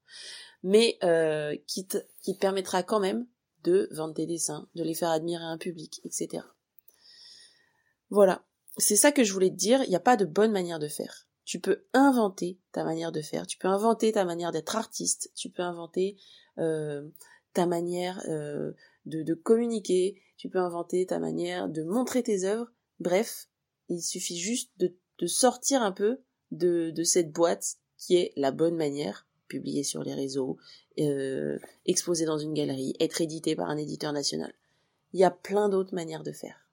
Mais 0.63 0.99
euh, 1.03 1.57
qui, 1.67 1.87
te, 1.87 1.99
permettra 2.41 2.83
quand 2.83 3.01
même 3.01 3.27
de 3.65 3.89
vendre 3.93 4.15
tes 4.15 4.27
dessins, 4.27 4.69
de 4.75 4.83
les 4.83 4.95
faire 4.95 5.11
admirer 5.11 5.43
à 5.43 5.49
un 5.49 5.59
public, 5.59 6.01
etc. 6.05 6.45
Voilà. 8.11 8.45
C'est 8.79 8.97
ça 8.97 9.11
que 9.11 9.25
je 9.25 9.33
voulais 9.33 9.51
te 9.51 9.57
dire, 9.57 9.83
il 9.85 9.89
n'y 9.89 9.97
a 9.97 10.01
pas 10.01 10.17
de 10.17 10.25
bonne 10.25 10.53
manière 10.53 10.79
de 10.79 10.89
faire 10.89 11.27
tu 11.47 11.61
peux 11.61 11.87
inventer 11.95 12.59
ta 12.73 12.85
manière 12.85 13.13
de 13.13 13.23
faire, 13.23 13.47
tu 13.47 13.57
peux 13.57 13.69
inventer 13.69 14.13
ta 14.13 14.25
manière 14.25 14.51
d'être 14.51 14.77
artiste, 14.77 15.31
tu 15.35 15.49
peux 15.49 15.63
inventer 15.63 16.19
euh, 16.59 17.09
ta 17.55 17.67
manière 17.67 18.21
euh, 18.29 18.73
de, 19.07 19.33
communiquer, 19.35 20.21
tu 20.37 20.51
peux 20.51 20.59
inventer 20.59 21.07
ta 21.07 21.21
manière 21.21 21.69
de 21.69 21.85
montrer 21.85 22.25
tes 22.25 22.45
œuvres. 22.45 22.73
Bref, 22.99 23.49
il 23.89 24.03
suffit 24.03 24.37
juste 24.37 24.73
de, 24.79 24.93
sortir 25.27 25.83
un 25.83 25.93
peu 25.93 26.21
de, 26.51 26.93
cette 27.05 27.31
boîte 27.31 27.77
qui 27.97 28.17
est 28.17 28.33
la 28.37 28.51
bonne 28.51 28.77
manière, 28.77 29.26
publier 29.47 29.85
sur 29.85 30.03
les 30.03 30.15
réseaux, 30.15 30.59
euh, 30.99 31.59
exposer 31.85 32.25
dans 32.25 32.39
une 32.39 32.55
galerie, 32.55 32.95
être 33.01 33.21
édité 33.21 33.57
par 33.57 33.69
un 33.69 33.77
éditeur 33.77 34.13
national. 34.13 34.53
Il 35.13 35.21
y 35.21 35.25
a 35.25 35.31
plein 35.31 35.69
d'autres 35.69 35.95
manières 35.95 36.23
de 36.23 36.33
faire. 36.33 36.69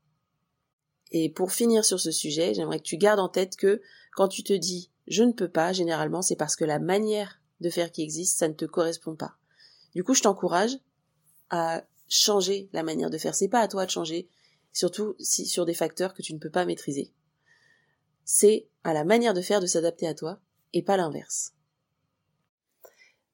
Et 1.11 1.29
pour 1.29 1.51
finir 1.51 1.85
sur 1.85 1.99
ce 1.99 2.11
sujet, 2.11 2.53
j'aimerais 2.53 2.79
que 2.79 2.83
tu 2.83 2.97
gardes 2.97 3.19
en 3.19 3.29
tête 3.29 3.55
que 3.55 3.81
quand 4.15 4.27
tu 4.27 4.43
te 4.43 4.53
dis 4.53 4.89
je 5.07 5.23
ne 5.23 5.31
peux 5.31 5.49
pas, 5.49 5.73
généralement 5.73 6.21
c'est 6.21 6.35
parce 6.35 6.55
que 6.55 6.65
la 6.65 6.79
manière 6.79 7.41
de 7.61 7.69
faire 7.69 7.91
qui 7.91 8.01
existe, 8.01 8.37
ça 8.37 8.47
ne 8.47 8.53
te 8.53 8.65
correspond 8.65 9.15
pas. 9.15 9.35
Du 9.93 10.03
coup, 10.03 10.13
je 10.13 10.21
t'encourage 10.21 10.77
à 11.49 11.85
changer 12.07 12.69
la 12.73 12.83
manière 12.83 13.09
de 13.09 13.17
faire. 13.17 13.35
C'est 13.35 13.47
pas 13.47 13.59
à 13.59 13.67
toi 13.67 13.85
de 13.85 13.91
changer, 13.91 14.27
surtout 14.71 15.15
si 15.19 15.45
sur 15.45 15.65
des 15.65 15.73
facteurs 15.73 16.13
que 16.13 16.21
tu 16.21 16.33
ne 16.33 16.39
peux 16.39 16.49
pas 16.49 16.65
maîtriser. 16.65 17.11
C'est 18.25 18.67
à 18.83 18.93
la 18.93 19.03
manière 19.03 19.33
de 19.33 19.41
faire 19.41 19.59
de 19.59 19.65
s'adapter 19.65 20.07
à 20.07 20.13
toi 20.13 20.39
et 20.73 20.81
pas 20.81 20.97
l'inverse. 20.97 21.53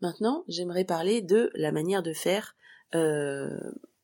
Maintenant, 0.02 0.44
j'aimerais 0.48 0.86
parler 0.86 1.22
de 1.22 1.52
la 1.56 1.72
manière 1.72 2.04
de 2.04 2.14
faire, 2.14 2.56
euh, 2.96 3.50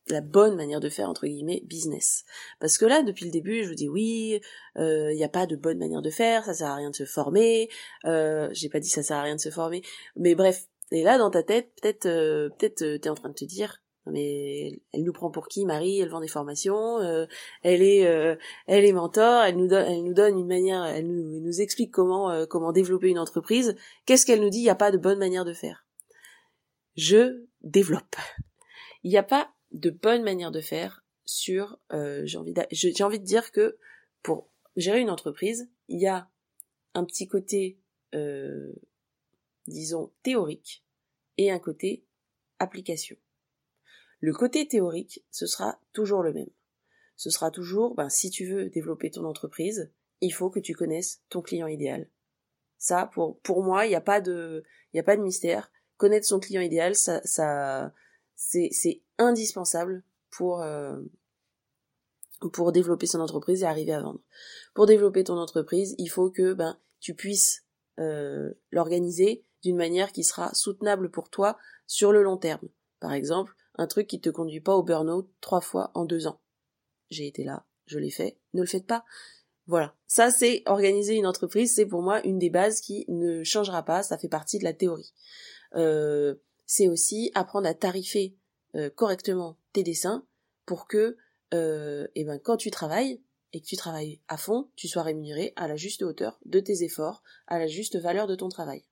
la 0.08 0.22
bonne 0.22 0.56
manière 0.56 0.80
de 0.80 0.90
faire 0.90 1.10
entre 1.10 1.26
guillemets 1.26 1.64
business. 1.66 2.26
Parce 2.60 2.78
que 2.78 2.86
là, 2.86 3.02
depuis 3.02 3.26
le 3.26 3.32
début, 3.32 3.64
je 3.64 3.70
vous 3.70 3.76
dis 3.76 3.90
oui, 3.90 4.42
il 4.76 4.82
euh, 4.82 5.14
n'y 5.14 5.24
a 5.24 5.30
pas 5.30 5.48
de 5.48 5.56
bonne 5.56 5.80
manière 5.80 6.02
de 6.02 6.10
faire, 6.10 6.46
ça 6.46 6.54
sert 6.54 6.68
à 6.68 6.76
rien 6.76 6.92
de 6.92 6.96
se 6.96 7.06
former. 7.06 7.70
Euh, 8.06 8.50
J'ai 8.52 8.70
pas 8.70 8.80
dit 8.80 8.90
ça 8.90 9.04
sert 9.04 9.18
à 9.18 9.24
rien 9.24 9.36
de 9.36 9.42
se 9.42 9.50
former, 9.50 9.82
mais 10.16 10.36
bref. 10.36 10.68
Et 10.92 11.02
là, 11.04 11.18
dans 11.18 11.32
ta 11.32 11.42
tête, 11.42 11.72
peut-être, 11.82 12.06
euh, 12.06 12.50
peut-être, 12.50 12.84
euh, 12.84 13.00
t'es 13.00 13.10
en 13.10 13.16
train 13.16 13.30
de 13.30 13.34
te 13.34 13.46
dire, 13.46 13.82
mais 14.06 14.80
elle 14.94 15.04
nous 15.04 15.14
prend 15.14 15.32
pour 15.32 15.48
qui 15.48 15.66
Marie? 15.66 16.00
Elle 16.00 16.10
vend 16.10 16.22
des 16.22 16.28
formations, 16.28 17.00
euh, 17.00 17.26
elle 17.64 17.82
est 17.82 18.06
euh, 18.06 18.36
elle 18.68 18.86
est 18.86 18.92
mentor, 18.92 19.44
elle 19.44 19.58
nous 19.58 19.68
donne 19.68 19.86
elle 19.88 20.04
nous 20.04 20.14
donne 20.14 20.38
une 20.38 20.48
manière, 20.48 20.86
elle 20.86 21.08
nous, 21.08 21.40
nous 21.40 21.62
explique 21.62 21.92
comment 21.92 22.30
euh, 22.30 22.46
comment 22.46 22.72
développer 22.72 23.10
une 23.10 23.20
entreprise. 23.20 23.76
Qu'est-ce 24.06 24.26
qu'elle 24.26 24.42
nous 24.42 24.50
dit? 24.50 24.60
Il 24.60 24.64
n'y 24.64 24.70
a 24.70 24.76
pas 24.76 24.92
de 24.92 24.98
bonne 24.98 25.18
manière 25.18 25.46
de 25.46 25.54
faire. 25.54 25.85
Je 26.96 27.46
développe. 27.62 28.16
Il 29.04 29.12
n'y 29.12 29.18
a 29.18 29.24
pas 29.24 29.54
de 29.72 29.90
bonne 29.90 30.24
manière 30.24 30.52
de 30.52 30.62
faire 30.62 31.04
sur 31.26 31.80
j'ai 31.92 32.38
envie 32.38 32.54
envie 33.02 33.20
de 33.20 33.26
dire 33.26 33.52
que 33.52 33.78
pour 34.22 34.50
gérer 34.76 35.02
une 35.02 35.10
entreprise, 35.10 35.70
il 35.88 36.00
y 36.00 36.08
a 36.08 36.30
un 36.94 37.04
petit 37.06 37.28
côté 37.28 37.80
disons 39.68 40.12
théorique 40.24 40.84
et 41.38 41.52
un 41.52 41.60
côté 41.60 42.06
application. 42.60 43.18
Le 44.20 44.34
côté 44.34 44.68
théorique, 44.68 45.24
ce 45.32 45.46
sera 45.46 45.80
toujours 45.94 46.24
le 46.24 46.34
même. 46.34 46.50
Ce 47.18 47.30
sera 47.30 47.52
toujours, 47.52 47.96
ben, 47.96 48.10
si 48.10 48.30
tu 48.30 48.46
veux 48.46 48.70
développer 48.70 49.12
ton 49.12 49.26
entreprise, 49.26 49.92
il 50.22 50.34
faut 50.34 50.50
que 50.50 50.60
tu 50.60 50.74
connaisses 50.74 51.22
ton 51.30 51.42
client 51.42 51.68
idéal. 51.68 52.10
Ça, 52.78 53.10
pour, 53.14 53.40
pour 53.40 53.64
moi, 53.64 53.86
il 53.86 53.90
n'y 53.90 53.96
a 53.96 54.02
pas 54.02 54.22
de, 54.22 54.64
il 54.94 55.00
a 55.00 55.04
pas 55.04 55.18
de 55.18 55.22
mystère. 55.22 55.72
Connaître 55.98 56.26
son 56.26 56.40
client 56.40 56.62
idéal, 56.62 56.96
ça, 56.96 57.22
ça, 57.24 57.94
c'est, 58.36 59.02
indispensable 59.18 60.04
pour, 60.30 60.62
euh, 60.62 60.98
pour 62.52 62.72
développer 62.72 63.08
son 63.08 63.22
entreprise 63.22 63.64
et 63.64 63.66
arriver 63.66 63.94
à 63.94 64.02
vendre. 64.02 64.20
Pour 64.74 64.86
développer 64.86 65.24
ton 65.24 65.38
entreprise, 65.38 65.96
il 65.98 66.08
faut 66.08 66.30
que, 66.30 66.54
ben, 66.54 66.78
tu 67.00 67.14
puisses 67.14 67.64
euh, 68.00 68.52
l'organiser 68.72 69.46
d'une 69.64 69.78
manière 69.78 70.12
qui 70.12 70.24
sera 70.24 70.54
soutenable 70.54 71.10
pour 71.10 71.30
toi 71.30 71.58
sur 71.88 72.12
le 72.12 72.24
long 72.24 72.38
terme. 72.38 72.68
Par 73.00 73.14
exemple, 73.14 73.56
un 73.78 73.88
truc 73.88 74.08
qui 74.08 74.20
te 74.20 74.30
conduit 74.30 74.62
pas 74.62 74.76
au 74.76 74.84
burn-out 74.84 75.30
trois 75.42 75.62
fois 75.62 75.92
en 75.94 76.06
deux 76.06 76.28
ans. 76.28 76.42
J'ai 77.10 77.28
été 77.28 77.44
là, 77.44 77.66
je 77.86 78.00
l'ai 78.00 78.12
fait, 78.12 78.38
ne 78.54 78.62
le 78.62 78.68
faites 78.68 78.88
pas. 78.88 79.06
Voilà. 79.68 79.96
Ça, 80.08 80.30
c'est 80.30 80.64
organiser 80.66 81.16
une 81.16 81.26
entreprise, 81.26 81.74
c'est 81.74 81.86
pour 81.86 82.02
moi 82.02 82.26
une 82.26 82.38
des 82.38 82.50
bases 82.50 82.82
qui 82.82 83.06
ne 83.08 83.44
changera 83.44 83.84
pas, 83.84 84.04
ça 84.04 84.18
fait 84.18 84.28
partie 84.28 84.60
de 84.60 84.64
la 84.64 84.74
théorie. 84.74 85.14
Euh, 85.76 86.36
c'est 86.66 86.88
aussi 86.88 87.32
apprendre 87.36 87.68
à 87.68 87.74
tarifer 87.74 88.36
euh, 88.76 88.90
correctement 88.90 89.58
tes 89.74 89.84
dessins 89.84 90.26
pour 90.66 90.88
que, 90.88 91.18
euh, 91.54 92.08
eh 92.16 92.24
ben, 92.24 92.40
quand 92.40 92.58
tu 92.58 92.72
travailles, 92.72 93.22
et 93.54 93.62
que 93.62 93.68
tu 93.68 93.78
travailles 93.78 94.20
à 94.28 94.36
fond, 94.36 94.70
tu 94.76 94.90
sois 94.90 95.04
rémunéré 95.04 95.54
à 95.56 95.70
la 95.70 95.78
juste 95.78 96.02
hauteur 96.02 96.38
de 96.44 96.60
tes 96.60 96.84
efforts, 96.84 97.24
à 97.48 97.58
la 97.58 97.68
juste 97.68 97.98
valeur 97.98 98.28
de 98.28 98.36
ton 98.36 98.50
travail. 98.50 98.84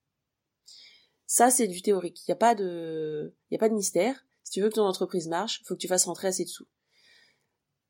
Ça, 1.28 1.52
c'est 1.52 1.68
du 1.68 1.82
théorique. 1.82 2.22
Il 2.22 2.32
n'y 2.32 2.34
a 2.34 2.38
pas 2.38 2.56
de, 2.56 3.36
il 3.50 3.56
y 3.56 3.58
a 3.58 3.60
pas 3.60 3.68
de 3.68 3.74
mystère. 3.74 4.26
Si 4.44 4.52
tu 4.52 4.62
veux 4.62 4.70
que 4.70 4.76
ton 4.76 4.86
entreprise 4.86 5.28
marche, 5.28 5.62
faut 5.66 5.74
que 5.74 5.82
tu 5.82 5.90
fasses 5.90 6.06
rentrer 6.06 6.30
assez 6.30 6.46
de 6.46 6.50
sous. 6.50 6.68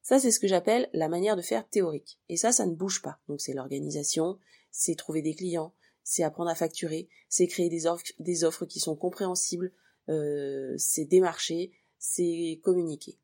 Ça, 0.02 0.20
c'est 0.20 0.32
ce 0.32 0.40
que 0.40 0.48
j'appelle 0.48 0.90
la 0.94 1.10
manière 1.10 1.36
de 1.36 1.44
faire 1.44 1.70
théorique. 1.70 2.20
Et 2.28 2.38
ça, 2.38 2.52
ça 2.52 2.66
ne 2.66 2.74
bouge 2.74 3.04
pas. 3.04 3.20
Donc, 3.28 3.40
c'est 3.40 3.54
l'organisation, 3.54 4.40
c'est 4.72 4.96
trouver 4.96 5.22
des 5.22 5.36
clients, 5.36 5.76
c'est 6.04 6.24
apprendre 6.24 6.50
à 6.50 6.56
facturer, 6.56 7.10
c'est 7.30 7.48
créer 7.48 7.70
des 7.70 7.86
offres, 7.88 8.66
qui 8.66 8.80
sont 8.80 8.96
compréhensibles, 8.96 9.74
euh, 10.10 10.74
c'est 10.78 11.06
démarcher, 11.06 11.72
c'est 11.98 12.60
communiquer. 12.64 13.18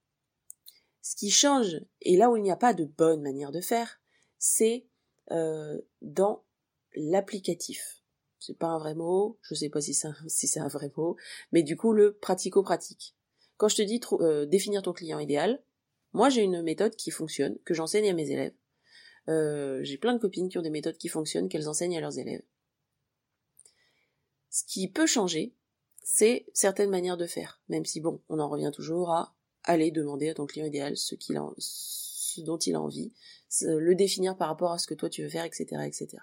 Ce 1.02 1.16
qui 1.16 1.32
change, 1.32 1.82
et 2.02 2.18
là 2.18 2.30
où 2.30 2.38
il 2.38 2.44
n'y 2.44 2.52
a 2.52 2.58
pas 2.58 2.74
de 2.74 2.86
bonne 2.86 3.22
manière 3.22 3.52
de 3.52 3.62
faire, 3.62 4.00
c'est 4.38 4.86
euh, 5.32 5.80
dans 6.02 6.44
l'applicatif 6.96 8.00
c'est 8.40 8.58
pas 8.58 8.68
un 8.68 8.80
vrai 8.80 8.96
mot, 8.96 9.38
je 9.42 9.54
sais 9.54 9.70
pas 9.70 9.82
si 9.82 9.94
c'est 9.94 10.60
un 10.60 10.68
vrai 10.68 10.92
mot, 10.96 11.18
mais 11.52 11.62
du 11.62 11.76
coup 11.76 11.94
le 11.94 12.14
pratico-pratique. 12.14 13.16
Quand 13.58 13.68
je 13.68 13.76
te 13.76 13.82
dis 13.82 14.00
euh, 14.14 14.46
définir 14.46 14.82
ton 14.82 14.94
client 14.94 15.20
idéal, 15.20 15.62
moi 16.14 16.30
j'ai 16.30 16.42
une 16.42 16.62
méthode 16.62 16.96
qui 16.96 17.12
fonctionne, 17.12 17.58
que 17.66 17.74
j'enseigne 17.74 18.10
à 18.10 18.14
mes 18.14 18.32
élèves. 18.32 18.54
Euh, 19.28 19.82
j'ai 19.84 19.98
plein 19.98 20.14
de 20.14 20.20
copines 20.20 20.50
qui 20.50 20.58
ont 20.58 20.62
des 20.62 20.70
méthodes 20.70 20.98
qui 20.98 21.10
fonctionnent, 21.10 21.50
qu'elles 21.50 21.68
enseignent 21.68 21.98
à 21.98 22.02
leurs 22.02 22.18
élèves. 22.18 22.42
Ce 24.50 24.64
qui 24.64 24.88
peut 24.90 25.08
changer, 25.08 25.54
c'est 26.04 26.46
certaines 26.54 26.90
manières 26.90 27.18
de 27.18 27.28
faire, 27.28 27.62
même 27.70 27.86
si 27.86 28.02
bon, 28.02 28.22
on 28.30 28.40
en 28.40 28.50
revient 28.50 28.72
toujours 28.74 29.12
à 29.12 29.36
aller 29.64 29.92
demander 29.92 30.30
à 30.30 30.34
ton 30.34 30.46
client 30.46 30.66
idéal 30.66 30.98
ce, 30.98 31.16
dont 32.42 32.58
il 32.58 32.76
a 32.76 32.82
envie, 32.82 33.14
le 33.62 33.94
définir 33.94 34.38
par 34.38 34.48
rapport 34.48 34.72
à 34.72 34.78
ce 34.78 34.88
que 34.88 34.94
toi 34.94 35.10
tu 35.10 35.22
veux 35.22 35.30
faire, 35.30 35.46
etc., 35.46 35.84
etc. 35.86 36.18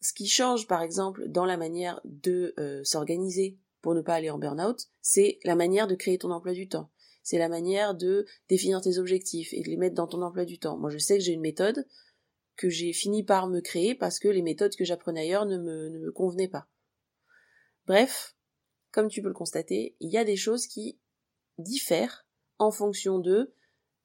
Ce 0.00 0.12
qui 0.12 0.28
change, 0.28 0.66
par 0.66 0.82
exemple, 0.82 1.26
dans 1.28 1.46
la 1.46 1.56
manière 1.56 2.00
de 2.04 2.54
euh, 2.58 2.84
s'organiser 2.84 3.58
pour 3.80 3.94
ne 3.94 4.02
pas 4.02 4.14
aller 4.14 4.30
en 4.30 4.38
burn-out, 4.38 4.88
c'est 5.00 5.38
la 5.44 5.56
manière 5.56 5.86
de 5.86 5.94
créer 5.94 6.18
ton 6.18 6.30
emploi 6.30 6.52
du 6.52 6.68
temps. 6.68 6.90
C'est 7.22 7.38
la 7.38 7.48
manière 7.48 7.94
de 7.94 8.26
définir 8.48 8.80
tes 8.80 8.98
objectifs 8.98 9.52
et 9.52 9.62
de 9.62 9.68
les 9.68 9.76
mettre 9.76 9.96
dans 9.96 10.06
ton 10.06 10.22
emploi 10.22 10.44
du 10.44 10.58
temps. 10.58 10.76
Moi, 10.76 10.90
je 10.90 10.98
sais 10.98 11.18
que 11.18 11.24
j'ai 11.24 11.32
une 11.32 11.40
méthode 11.40 11.86
que 12.56 12.68
j'ai 12.68 12.92
fini 12.92 13.22
par 13.22 13.48
me 13.48 13.60
créer 13.60 13.94
parce 13.94 14.18
que 14.18 14.28
les 14.28 14.42
méthodes 14.42 14.76
que 14.76 14.84
j'apprenais 14.84 15.20
ailleurs 15.20 15.46
ne 15.46 15.58
me, 15.58 15.88
ne 15.88 15.98
me 15.98 16.12
convenaient 16.12 16.48
pas. 16.48 16.68
Bref, 17.86 18.34
comme 18.90 19.08
tu 19.08 19.22
peux 19.22 19.28
le 19.28 19.34
constater, 19.34 19.94
il 20.00 20.10
y 20.10 20.18
a 20.18 20.24
des 20.24 20.36
choses 20.36 20.66
qui 20.66 20.98
diffèrent 21.58 22.26
en 22.58 22.70
fonction 22.70 23.18
de 23.18 23.52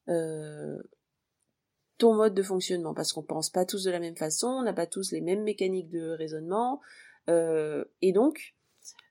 euh, 0.09 0.81
ton 1.97 2.15
mode 2.15 2.33
de 2.33 2.43
fonctionnement, 2.43 2.93
parce 2.93 3.13
qu'on 3.13 3.23
pense 3.23 3.49
pas 3.49 3.65
tous 3.65 3.83
de 3.83 3.91
la 3.91 3.99
même 3.99 4.15
façon, 4.15 4.47
on 4.47 4.63
n'a 4.63 4.73
pas 4.73 4.87
tous 4.87 5.11
les 5.11 5.21
mêmes 5.21 5.43
mécaniques 5.43 5.89
de 5.89 6.09
raisonnement, 6.09 6.81
euh, 7.29 7.85
et 8.01 8.11
donc 8.11 8.55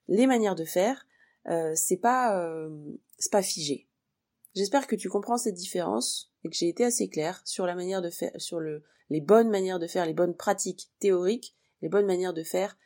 les 0.09 0.26
manières 0.26 0.56
de 0.56 0.64
faire, 0.64 1.06
euh, 1.47 1.73
c'est 1.75 1.99
pas 1.99 2.37
euh, 2.44 2.68
c'est 3.18 3.30
pas 3.30 3.42
figé. 3.42 3.87
J'espère 4.56 4.88
que 4.88 4.97
tu 4.97 5.09
comprends 5.09 5.38
cette 5.38 5.54
différence 5.54 6.32
et 6.42 6.50
que 6.50 6.56
j'ai 6.56 6.68
été 6.68 6.85
assez 6.85 7.09
clair 7.09 7.40
sur 7.44 7.64
la 7.64 7.76
manière 7.76 8.02
de 8.02 8.11
faire, 8.11 8.32
sur 8.38 8.59
le, 8.59 8.82
les 9.10 9.20
bonnes 9.20 9.50
manières 9.50 9.78
de 9.78 9.86
faire, 9.86 10.06
les 10.06 10.14
bonnes 10.14 10.36
pratiques 10.36 10.90
théoriques, 11.00 11.54
les 11.82 11.88
bonnes 11.88 12.06
manières 12.06 12.34
de 12.34 12.42
faire 12.42 12.76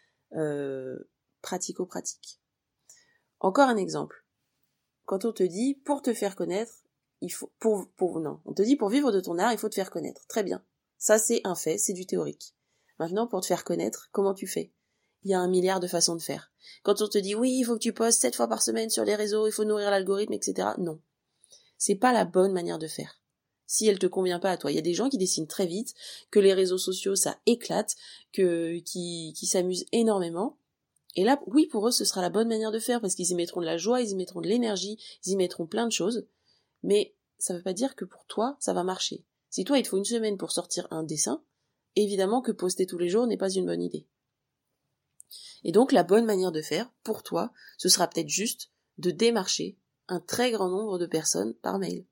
pratico-pratiques. 1.42 2.40
Encore 3.40 3.68
un 3.68 3.76
exemple. 3.76 4.24
Quand 5.04 5.26
on 5.26 5.32
te 5.32 5.42
dit 5.42 5.74
pour 5.84 6.02
te 6.02 6.14
faire 6.14 6.34
connaître, 6.34 6.72
il 7.20 7.30
faut 7.30 7.52
pour 7.58 7.88
pour 7.96 8.20
non, 8.20 8.40
on 8.46 8.54
te 8.54 8.62
dit 8.62 8.76
pour 8.76 8.88
vivre 8.88 9.12
de 9.12 9.20
ton 9.20 9.38
art, 9.38 9.52
il 9.52 9.58
faut 9.58 9.68
te 9.68 9.74
faire 9.74 9.90
connaître. 9.90 10.26
Très 10.26 10.42
bien. 10.42 10.64
Ça 10.98 11.18
c'est 11.18 11.42
un 11.44 11.54
fait, 11.54 11.78
c'est 11.78 11.92
du 11.92 12.06
théorique. 12.06 12.54
Maintenant 12.98 13.26
pour 13.26 13.40
te 13.42 13.46
faire 13.46 13.64
connaître, 13.64 14.08
comment 14.12 14.34
tu 14.34 14.46
fais? 14.46 14.72
Il 15.22 15.30
y 15.30 15.34
a 15.34 15.40
un 15.40 15.48
milliard 15.48 15.80
de 15.80 15.86
façons 15.86 16.16
de 16.16 16.22
faire. 16.22 16.52
Quand 16.82 17.02
on 17.02 17.08
te 17.08 17.18
dit 17.18 17.34
oui, 17.34 17.58
il 17.58 17.64
faut 17.64 17.74
que 17.74 17.80
tu 17.80 17.92
postes 17.92 18.22
sept 18.22 18.34
fois 18.34 18.48
par 18.48 18.62
semaine 18.62 18.90
sur 18.90 19.04
les 19.04 19.14
réseaux, 19.14 19.46
il 19.46 19.52
faut 19.52 19.64
nourrir 19.64 19.90
l'algorithme, 19.90 20.32
etc. 20.32 20.68
Non. 20.78 21.00
C'est 21.76 21.96
pas 21.96 22.12
la 22.12 22.24
bonne 22.24 22.52
manière 22.52 22.78
de 22.78 22.88
faire. 22.88 23.20
Si 23.66 23.86
elle 23.86 23.98
te 23.98 24.06
convient 24.06 24.38
pas 24.38 24.50
à 24.50 24.56
toi, 24.56 24.70
il 24.70 24.74
y 24.74 24.78
a 24.78 24.82
des 24.82 24.94
gens 24.94 25.08
qui 25.08 25.18
dessinent 25.18 25.46
très 25.46 25.66
vite, 25.66 25.94
que 26.30 26.40
les 26.40 26.52
réseaux 26.52 26.78
sociaux 26.78 27.16
ça 27.16 27.38
éclate, 27.46 27.96
que 28.32 28.78
qui, 28.80 29.32
qui 29.36 29.46
s'amusent 29.46 29.86
énormément. 29.92 30.58
Et 31.16 31.24
là, 31.24 31.40
oui, 31.46 31.66
pour 31.66 31.88
eux, 31.88 31.92
ce 31.92 32.04
sera 32.04 32.20
la 32.20 32.30
bonne 32.30 32.48
manière 32.48 32.72
de 32.72 32.78
faire 32.78 33.00
parce 33.00 33.14
qu'ils 33.14 33.30
y 33.30 33.34
mettront 33.34 33.60
de 33.60 33.66
la 33.66 33.78
joie, 33.78 34.00
ils 34.00 34.10
y 34.10 34.14
mettront 34.16 34.40
de 34.40 34.48
l'énergie, 34.48 34.98
ils 35.24 35.32
y 35.32 35.36
mettront 35.36 35.66
plein 35.66 35.86
de 35.86 35.92
choses 35.92 36.26
mais 36.84 37.14
ça 37.38 37.52
ne 37.52 37.58
veut 37.58 37.64
pas 37.64 37.72
dire 37.72 37.96
que 37.96 38.04
pour 38.04 38.26
toi, 38.26 38.56
ça 38.60 38.72
va 38.72 38.84
marcher. 38.84 39.24
Si 39.50 39.64
toi, 39.64 39.78
il 39.78 39.82
te 39.82 39.88
faut 39.88 39.96
une 39.96 40.04
semaine 40.04 40.36
pour 40.36 40.52
sortir 40.52 40.86
un 40.90 41.02
dessin, 41.02 41.42
évidemment 41.96 42.42
que 42.42 42.52
poster 42.52 42.86
tous 42.86 42.98
les 42.98 43.08
jours 43.08 43.26
n'est 43.26 43.36
pas 43.36 43.50
une 43.50 43.66
bonne 43.66 43.82
idée. 43.82 44.06
Et 45.64 45.72
donc, 45.72 45.90
la 45.90 46.04
bonne 46.04 46.26
manière 46.26 46.52
de 46.52 46.62
faire, 46.62 46.92
pour 47.02 47.22
toi, 47.22 47.52
ce 47.78 47.88
sera 47.88 48.06
peut-être 48.06 48.28
juste 48.28 48.70
de 48.98 49.10
démarcher 49.10 49.78
un 50.08 50.20
très 50.20 50.50
grand 50.50 50.68
nombre 50.68 50.98
de 50.98 51.06
personnes 51.06 51.54
par 51.54 51.78
mail. 51.78 52.04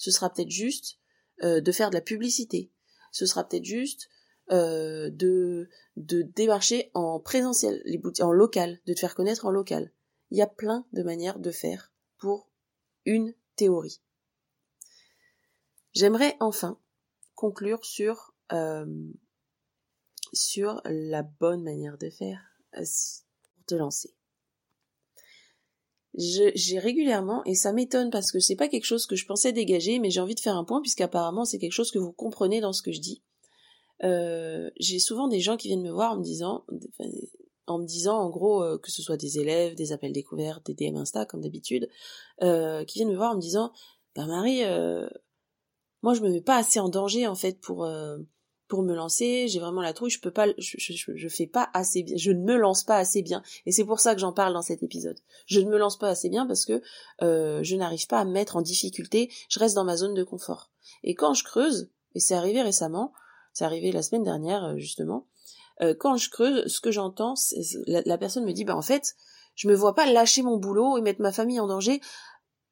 Ce 0.00 0.10
sera 0.10 0.32
peut-être 0.32 0.50
juste 0.50 0.98
euh, 1.42 1.60
de 1.60 1.72
faire 1.72 1.90
de 1.90 1.94
la 1.94 2.00
publicité. 2.00 2.72
Ce 3.12 3.26
sera 3.26 3.46
peut-être 3.46 3.66
juste 3.66 4.08
euh, 4.50 5.10
de, 5.10 5.68
de 5.96 6.22
démarcher 6.22 6.90
en 6.94 7.20
présentiel, 7.20 7.82
en 8.20 8.32
local, 8.32 8.80
de 8.86 8.94
te 8.94 8.98
faire 8.98 9.14
connaître 9.14 9.44
en 9.44 9.50
local. 9.50 9.92
Il 10.30 10.38
y 10.38 10.42
a 10.42 10.46
plein 10.46 10.86
de 10.94 11.02
manières 11.02 11.38
de 11.38 11.50
faire 11.50 11.92
pour 12.16 12.48
une 13.04 13.34
théorie. 13.56 14.00
J'aimerais 15.92 16.34
enfin 16.40 16.80
conclure 17.34 17.84
sur 17.84 18.34
euh, 18.52 19.12
sur 20.32 20.80
la 20.86 21.22
bonne 21.22 21.62
manière 21.62 21.98
de 21.98 22.08
faire 22.08 22.40
pour 22.72 23.66
te 23.66 23.74
lancer. 23.74 24.14
J'ai 26.14 26.78
régulièrement, 26.78 27.44
et 27.44 27.54
ça 27.54 27.72
m'étonne 27.72 28.10
parce 28.10 28.32
que 28.32 28.40
c'est 28.40 28.56
pas 28.56 28.68
quelque 28.68 28.84
chose 28.84 29.06
que 29.06 29.16
je 29.16 29.26
pensais 29.26 29.52
dégager, 29.52 29.98
mais 29.98 30.10
j'ai 30.10 30.20
envie 30.20 30.34
de 30.34 30.40
faire 30.40 30.56
un 30.56 30.64
point 30.64 30.80
puisqu'apparemment 30.80 31.44
c'est 31.44 31.58
quelque 31.58 31.72
chose 31.72 31.92
que 31.92 31.98
vous 31.98 32.12
comprenez 32.12 32.60
dans 32.60 32.72
ce 32.72 32.82
que 32.82 32.92
je 32.92 33.00
dis. 33.00 33.22
Euh, 34.02 34.70
j'ai 34.78 34.98
souvent 34.98 35.28
des 35.28 35.40
gens 35.40 35.56
qui 35.56 35.68
viennent 35.68 35.82
me 35.82 35.90
voir 35.92 36.12
en 36.12 36.16
me 36.16 36.22
disant, 36.22 36.64
en 37.66 37.78
me 37.78 37.86
disant 37.86 38.18
en 38.18 38.30
gros 38.30 38.62
euh, 38.62 38.78
que 38.78 38.90
ce 38.90 39.02
soit 39.02 39.16
des 39.16 39.38
élèves, 39.38 39.74
des 39.74 39.92
appels 39.92 40.12
découverts, 40.12 40.60
des 40.64 40.74
DM 40.74 40.96
Insta 40.96 41.26
comme 41.26 41.42
d'habitude, 41.42 41.88
euh, 42.42 42.84
qui 42.84 42.98
viennent 42.98 43.10
me 43.10 43.16
voir 43.16 43.32
en 43.32 43.36
me 43.36 43.40
disant, 43.40 43.72
bah 44.16 44.26
Marie, 44.26 44.62
moi 46.02 46.14
je 46.14 46.22
me 46.22 46.30
mets 46.30 46.40
pas 46.40 46.56
assez 46.56 46.80
en 46.80 46.88
danger 46.88 47.26
en 47.26 47.36
fait 47.36 47.60
pour 47.60 47.88
pour 48.70 48.82
me 48.82 48.94
lancer, 48.94 49.48
j'ai 49.48 49.58
vraiment 49.58 49.82
la 49.82 49.92
trouille, 49.92 50.10
je 50.10 50.20
peux 50.20 50.30
pas, 50.30 50.46
je, 50.56 51.28
fais 51.28 51.46
pas 51.46 51.68
assez 51.74 52.04
bien, 52.04 52.16
je 52.16 52.30
ne 52.30 52.40
me 52.40 52.56
lance 52.56 52.84
pas 52.84 52.96
assez 52.96 53.20
bien, 53.20 53.42
et 53.66 53.72
c'est 53.72 53.84
pour 53.84 54.00
ça 54.00 54.14
que 54.14 54.20
j'en 54.20 54.32
parle 54.32 54.54
dans 54.54 54.62
cet 54.62 54.82
épisode. 54.82 55.18
Je 55.46 55.60
ne 55.60 55.68
me 55.68 55.76
lance 55.76 55.98
pas 55.98 56.08
assez 56.08 56.30
bien 56.30 56.46
parce 56.46 56.64
que 56.64 56.80
euh, 57.22 57.62
je 57.62 57.76
n'arrive 57.76 58.06
pas 58.06 58.20
à 58.20 58.24
me 58.24 58.30
mettre 58.30 58.56
en 58.56 58.62
difficulté, 58.62 59.30
je 59.50 59.58
reste 59.58 59.74
dans 59.74 59.84
ma 59.84 59.96
zone 59.96 60.14
de 60.14 60.22
confort. 60.22 60.70
Et 61.02 61.14
quand 61.14 61.34
je 61.34 61.44
creuse, 61.44 61.90
et 62.14 62.20
c'est 62.20 62.34
arrivé 62.34 62.62
récemment, 62.62 63.12
c'est 63.52 63.64
arrivé 63.64 63.92
la 63.92 64.02
semaine 64.02 64.22
dernière 64.22 64.64
euh, 64.64 64.76
justement, 64.78 65.26
euh, 65.82 65.94
quand 65.98 66.16
je 66.16 66.30
creuse, 66.30 66.66
ce 66.66 66.80
que 66.80 66.92
j'entends, 66.92 67.34
la, 67.86 68.02
la 68.06 68.18
personne 68.18 68.44
me 68.44 68.52
dit, 68.52 68.64
bah 68.64 68.76
en 68.76 68.82
fait, 68.82 69.16
je 69.56 69.66
me 69.66 69.74
vois 69.74 69.94
pas 69.94 70.10
lâcher 70.10 70.42
mon 70.42 70.56
boulot 70.56 70.96
et 70.96 71.02
mettre 71.02 71.20
ma 71.20 71.32
famille 71.32 71.58
en 71.58 71.66
danger 71.66 72.00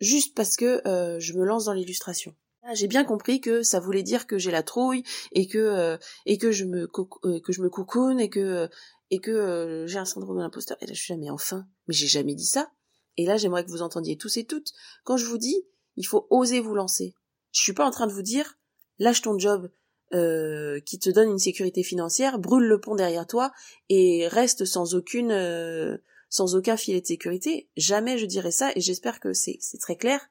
juste 0.00 0.36
parce 0.36 0.56
que 0.56 0.80
je 1.18 1.32
me 1.32 1.44
lance 1.44 1.64
dans 1.64 1.72
l'illustration. 1.72 2.34
Ah, 2.70 2.74
j'ai 2.74 2.86
bien 2.86 3.02
compris 3.02 3.40
que 3.40 3.62
ça 3.62 3.80
voulait 3.80 4.02
dire 4.02 4.26
que 4.26 4.36
j'ai 4.36 4.50
la 4.50 4.62
trouille 4.62 5.02
et 5.32 5.46
que 5.46 5.56
euh, 5.56 5.96
et 6.26 6.36
que 6.36 6.52
je 6.52 6.66
me 6.66 6.82
euh, 7.24 7.40
que 7.40 7.68
coucoune 7.68 8.20
et 8.20 8.28
que 8.28 8.40
euh, 8.40 8.68
et 9.10 9.20
que 9.20 9.86
j'ai 9.88 9.98
un 9.98 10.04
syndrome 10.04 10.36
de 10.36 10.42
l'imposteur. 10.42 10.76
Et 10.82 10.86
là, 10.86 10.92
je 10.92 10.98
suis 10.98 11.14
jamais 11.14 11.30
enfin. 11.30 11.66
Mais 11.86 11.94
j'ai 11.94 12.06
jamais 12.06 12.34
dit 12.34 12.44
ça. 12.44 12.70
Et 13.16 13.24
là, 13.24 13.38
j'aimerais 13.38 13.64
que 13.64 13.70
vous 13.70 13.80
entendiez 13.80 14.18
tous 14.18 14.36
et 14.36 14.44
toutes. 14.44 14.74
Quand 15.04 15.16
je 15.16 15.24
vous 15.24 15.38
dis, 15.38 15.64
il 15.96 16.06
faut 16.06 16.26
oser 16.28 16.60
vous 16.60 16.74
lancer. 16.74 17.14
Je 17.52 17.62
suis 17.62 17.72
pas 17.72 17.86
en 17.86 17.90
train 17.90 18.06
de 18.06 18.12
vous 18.12 18.20
dire, 18.20 18.58
lâche 18.98 19.22
ton 19.22 19.38
job 19.38 19.70
qui 20.10 20.98
te 20.98 21.10
donne 21.10 21.30
une 21.30 21.38
sécurité 21.38 21.82
financière, 21.82 22.38
brûle 22.38 22.64
le 22.64 22.80
pont 22.80 22.96
derrière 22.96 23.26
toi 23.26 23.50
et 23.88 24.28
reste 24.28 24.66
sans 24.66 24.94
aucune 24.94 25.98
sans 26.28 26.54
aucun 26.54 26.76
filet 26.76 27.00
de 27.00 27.06
sécurité. 27.06 27.70
Jamais 27.78 28.18
je 28.18 28.26
dirais 28.26 28.50
ça 28.50 28.72
et 28.74 28.80
j'espère 28.82 29.20
que 29.20 29.32
c'est 29.32 29.56
c'est 29.60 29.78
très 29.78 29.96
clair 29.96 30.28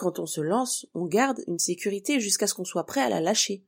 quand 0.00 0.18
on 0.18 0.26
se 0.26 0.40
lance, 0.40 0.86
on 0.94 1.06
garde 1.06 1.44
une 1.46 1.58
sécurité 1.58 2.20
jusqu'à 2.20 2.46
ce 2.46 2.54
qu'on 2.54 2.64
soit 2.64 2.86
prêt 2.86 3.02
à 3.02 3.10
la 3.10 3.20
lâcher. 3.20 3.66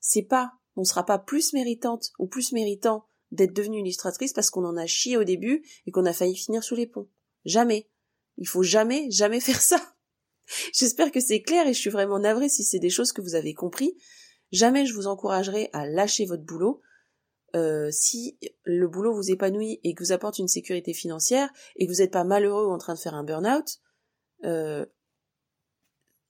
C'est 0.00 0.22
pas, 0.22 0.52
on 0.74 0.84
sera 0.84 1.04
pas 1.04 1.18
plus 1.18 1.52
méritante 1.52 2.12
ou 2.18 2.26
plus 2.26 2.52
méritant 2.52 3.04
d'être 3.30 3.52
devenue 3.52 3.80
illustratrice 3.80 4.32
parce 4.32 4.50
qu'on 4.50 4.64
en 4.64 4.78
a 4.78 4.86
chié 4.86 5.18
au 5.18 5.24
début 5.24 5.62
et 5.86 5.90
qu'on 5.90 6.06
a 6.06 6.14
failli 6.14 6.34
finir 6.34 6.64
sous 6.64 6.74
les 6.74 6.86
ponts. 6.86 7.08
Jamais. 7.44 7.88
Il 8.38 8.48
faut 8.48 8.62
jamais, 8.62 9.10
jamais 9.10 9.40
faire 9.40 9.60
ça. 9.60 9.80
J'espère 10.72 11.12
que 11.12 11.20
c'est 11.20 11.42
clair 11.42 11.66
et 11.66 11.74
je 11.74 11.78
suis 11.78 11.90
vraiment 11.90 12.18
navrée 12.18 12.48
si 12.48 12.64
c'est 12.64 12.78
des 12.78 12.90
choses 12.90 13.12
que 13.12 13.20
vous 13.20 13.34
avez 13.34 13.52
compris. 13.54 13.94
Jamais 14.52 14.86
je 14.86 14.94
vous 14.94 15.06
encouragerai 15.06 15.68
à 15.72 15.86
lâcher 15.86 16.24
votre 16.24 16.42
boulot. 16.42 16.80
Euh, 17.54 17.90
si 17.92 18.38
le 18.64 18.88
boulot 18.88 19.12
vous 19.12 19.30
épanouit 19.30 19.78
et 19.84 19.94
que 19.94 20.02
vous 20.02 20.12
apporte 20.12 20.38
une 20.38 20.48
sécurité 20.48 20.94
financière 20.94 21.50
et 21.76 21.86
que 21.86 21.92
vous 21.92 21.98
n'êtes 21.98 22.12
pas 22.12 22.24
malheureux 22.24 22.66
ou 22.66 22.70
en 22.70 22.78
train 22.78 22.94
de 22.94 22.98
faire 22.98 23.14
un 23.14 23.24
burn-out, 23.24 23.80
euh, 24.44 24.86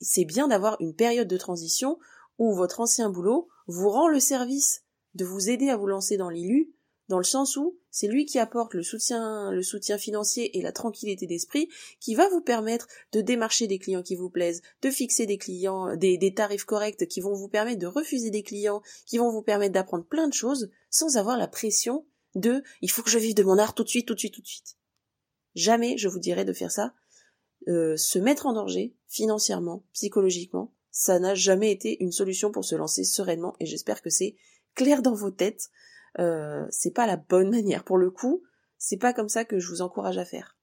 c'est 0.01 0.25
bien 0.25 0.49
d'avoir 0.49 0.77
une 0.81 0.95
période 0.95 1.29
de 1.29 1.37
transition 1.37 1.99
où 2.39 2.55
votre 2.55 2.81
ancien 2.81 3.11
boulot 3.11 3.49
vous 3.67 3.91
rend 3.91 4.09
le 4.09 4.21
service 4.21 4.83
de 5.15 5.25
vous 5.25 5.51
aider 5.51 5.69
à 5.69 5.77
vous 5.77 5.87
lancer 5.87 6.17
dans 6.17 6.31
l'élu, 6.31 6.73
dans 7.09 7.19
le 7.19 7.25
sens 7.25 7.57
où 7.57 7.77
c'est 7.91 8.07
lui 8.07 8.25
qui 8.25 8.39
apporte 8.39 8.73
le 8.73 8.85
soutien, 8.85 9.51
le 9.51 9.63
soutien 9.63 9.99
financier 9.99 10.57
et 10.57 10.63
la 10.63 10.71
tranquillité 10.71 11.27
d'esprit 11.27 11.69
qui 11.99 12.15
va 12.15 12.29
vous 12.29 12.41
permettre 12.41 12.87
de 13.13 13.21
démarcher 13.21 13.67
des 13.67 13.81
clients 13.81 14.03
qui 14.03 14.15
vous 14.15 14.31
plaisent, 14.31 14.63
de 14.83 14.91
fixer 14.91 15.27
des 15.27 15.37
clients, 15.37 15.97
des, 15.97 16.17
des 16.19 16.33
tarifs 16.33 16.65
corrects 16.65 17.09
qui 17.09 17.21
vont 17.21 17.35
vous 17.35 17.49
permettre 17.49 17.81
de 17.81 17.89
refuser 17.89 18.31
des 18.31 18.45
clients, 18.45 18.81
qui 19.07 19.19
vont 19.19 19.31
vous 19.31 19.43
permettre 19.43 19.75
d'apprendre 19.75 20.05
plein 20.05 20.29
de 20.29 20.33
choses 20.33 20.71
sans 20.89 21.17
avoir 21.17 21.37
la 21.37 21.49
pression 21.49 22.07
de 22.37 22.63
il 22.81 22.91
faut 22.91 23.03
que 23.03 23.11
je 23.11 23.19
vive 23.19 23.35
de 23.35 23.43
mon 23.43 23.59
art 23.59 23.75
tout 23.75 23.83
de 23.83 23.89
suite, 23.89 24.07
tout 24.07 24.15
de 24.15 24.21
suite, 24.21 24.35
tout 24.35 24.43
de 24.43 24.47
suite. 24.47 24.77
Jamais 25.57 25.99
je 25.99 26.09
vous 26.09 26.21
dirais 26.21 26.45
de 26.45 26.53
faire 26.53 26.71
ça 26.71 26.95
euh, 27.69 27.97
se 27.97 28.19
mettre 28.19 28.47
en 28.47 28.53
danger 28.53 28.95
financièrement, 29.07 29.85
psychologiquement, 29.93 30.73
ça 30.91 31.19
n'a 31.19 31.35
jamais 31.35 31.71
été 31.71 32.03
une 32.03 32.13
solution 32.13 32.51
pour 32.51 32.65
se 32.65 32.75
lancer 32.75 33.05
sereinement 33.05 33.55
et 33.61 33.67
j'espère 33.67 34.03
que 34.03 34.11
c'est 34.11 34.37
clair 34.75 35.03
dans 35.03 35.15
vos 35.15 35.31
têtes. 35.31 35.71
Euh, 36.19 36.67
c'est 36.71 36.91
pas 36.91 37.07
la 37.07 37.17
bonne 37.17 37.51
manière. 37.57 37.85
Pour 37.85 37.99
le 37.99 38.11
coup, 38.11 38.43
c'est 38.79 38.97
pas 38.97 39.13
comme 39.13 39.29
ça 39.29 39.45
que 39.45 39.59
je 39.59 39.69
vous 39.69 39.83
encourage 39.83 40.19
à 40.19 40.25
faire. 40.25 40.57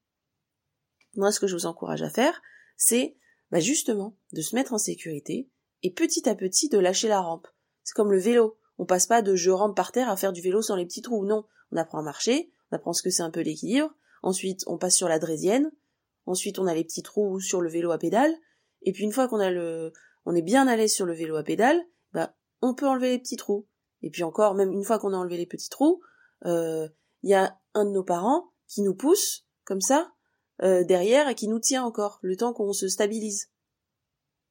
Moi, 1.16 1.32
ce 1.32 1.40
que 1.40 1.48
je 1.48 1.56
vous 1.56 1.66
encourage 1.66 2.02
à 2.02 2.10
faire, 2.10 2.42
c'est 2.76 3.16
bah 3.50 3.60
justement 3.60 4.18
de 4.34 4.42
se 4.42 4.56
mettre 4.56 4.74
en 4.74 4.78
sécurité 4.78 5.50
et 5.84 5.94
petit 5.94 6.28
à 6.28 6.36
petit 6.36 6.70
de 6.70 6.78
lâcher 6.78 7.08
la 7.08 7.22
rampe. 7.22 7.48
C'est 7.84 7.94
comme 7.94 8.12
le 8.12 8.20
vélo. 8.20 8.58
On 8.78 8.86
passe 8.86 9.08
pas 9.08 9.22
de 9.22 9.36
je 9.36 9.50
rampe 9.50 9.76
par 9.76 9.92
terre 9.92 10.10
à 10.10 10.18
faire 10.18 10.34
du 10.34 10.42
vélo 10.42 10.62
sans 10.62 10.76
les 10.76 10.86
petits 10.86 11.02
trous. 11.02 11.26
Non, 11.26 11.46
on 11.72 11.78
apprend 11.78 12.00
à 12.00 12.04
marcher, 12.04 12.52
on 12.72 12.76
apprend 12.76 12.94
ce 12.94 13.02
que 13.02 13.10
c'est 13.10 13.24
un 13.24 13.32
peu 13.32 13.42
l'équilibre. 13.42 13.94
Ensuite, 14.22 14.64
on 14.68 14.78
passe 14.78 14.96
sur 14.96 15.08
la 15.08 15.20
draisienne, 15.20 15.72
Ensuite, 16.28 16.60
on 16.60 16.68
a 16.68 16.76
les 16.76 16.84
petits 16.84 17.04
trous 17.04 17.40
sur 17.40 17.62
le 17.62 17.70
vélo 17.70 17.92
à 17.92 17.98
pédale. 17.98 18.36
Et 18.82 18.92
puis 18.92 19.04
une 19.04 19.14
fois 19.14 19.28
qu'on 19.28 19.40
a 19.40 19.50
le, 19.50 19.94
on 20.26 20.36
est 20.36 20.42
bien 20.42 20.68
à 20.68 20.76
l'aise 20.76 20.94
sur 20.94 21.06
le 21.06 21.14
vélo 21.14 21.38
à 21.38 21.44
pédale, 21.44 21.82
bah, 22.14 22.36
on 22.62 22.74
peut 22.74 22.86
enlever 22.86 23.12
les 23.12 23.20
petits 23.20 23.38
trous. 23.38 23.66
Et 24.02 24.10
puis 24.10 24.24
encore, 24.24 24.54
même 24.54 24.72
une 24.72 24.84
fois 24.84 25.00
qu'on 25.00 25.14
a 25.14 25.18
enlevé 25.18 25.38
les 25.38 25.46
petits 25.46 25.70
trous, 25.70 26.02
il 26.44 26.52
euh, 26.52 26.88
y 27.24 27.34
a 27.34 27.58
un 27.74 27.86
de 27.86 27.92
nos 27.92 28.04
parents 28.04 28.52
qui 28.68 28.82
nous 28.82 28.94
pousse 28.94 29.48
comme 29.64 29.82
ça 29.82 30.12
euh, 30.62 30.84
derrière 30.84 31.30
et 31.30 31.36
qui 31.36 31.48
nous 31.48 31.60
tient 31.60 31.84
encore 31.84 32.20
le 32.22 32.36
temps 32.36 32.54
qu'on 32.54 32.74
se 32.74 32.90
stabilise. 32.90 33.50